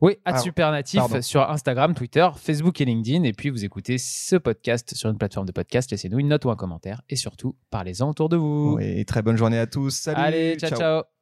Oui, 0.00 0.16
à 0.24 0.38
Supernatif 0.38 1.20
sur 1.20 1.48
Instagram, 1.48 1.94
Twitter, 1.94 2.28
Facebook 2.36 2.80
et 2.80 2.84
LinkedIn. 2.84 3.24
Et 3.24 3.32
puis 3.32 3.50
vous 3.50 3.64
écoutez 3.64 3.98
ce 3.98 4.36
podcast 4.36 4.94
sur 4.94 5.10
une 5.10 5.18
plateforme 5.18 5.46
de 5.46 5.52
podcast. 5.52 5.90
Laissez-nous 5.90 6.18
une 6.18 6.28
note 6.28 6.44
ou 6.44 6.50
un 6.50 6.56
commentaire. 6.56 7.02
Et 7.08 7.16
surtout, 7.16 7.56
parlez-en 7.70 8.08
autour 8.10 8.28
de 8.28 8.36
vous. 8.36 8.76
Oui, 8.76 9.04
très 9.04 9.22
bonne 9.22 9.36
journée 9.36 9.58
à 9.58 9.66
tous. 9.66 9.90
Salut. 9.90 10.20
Allez, 10.20 10.56
ciao. 10.56 10.78
ciao. 10.78 11.19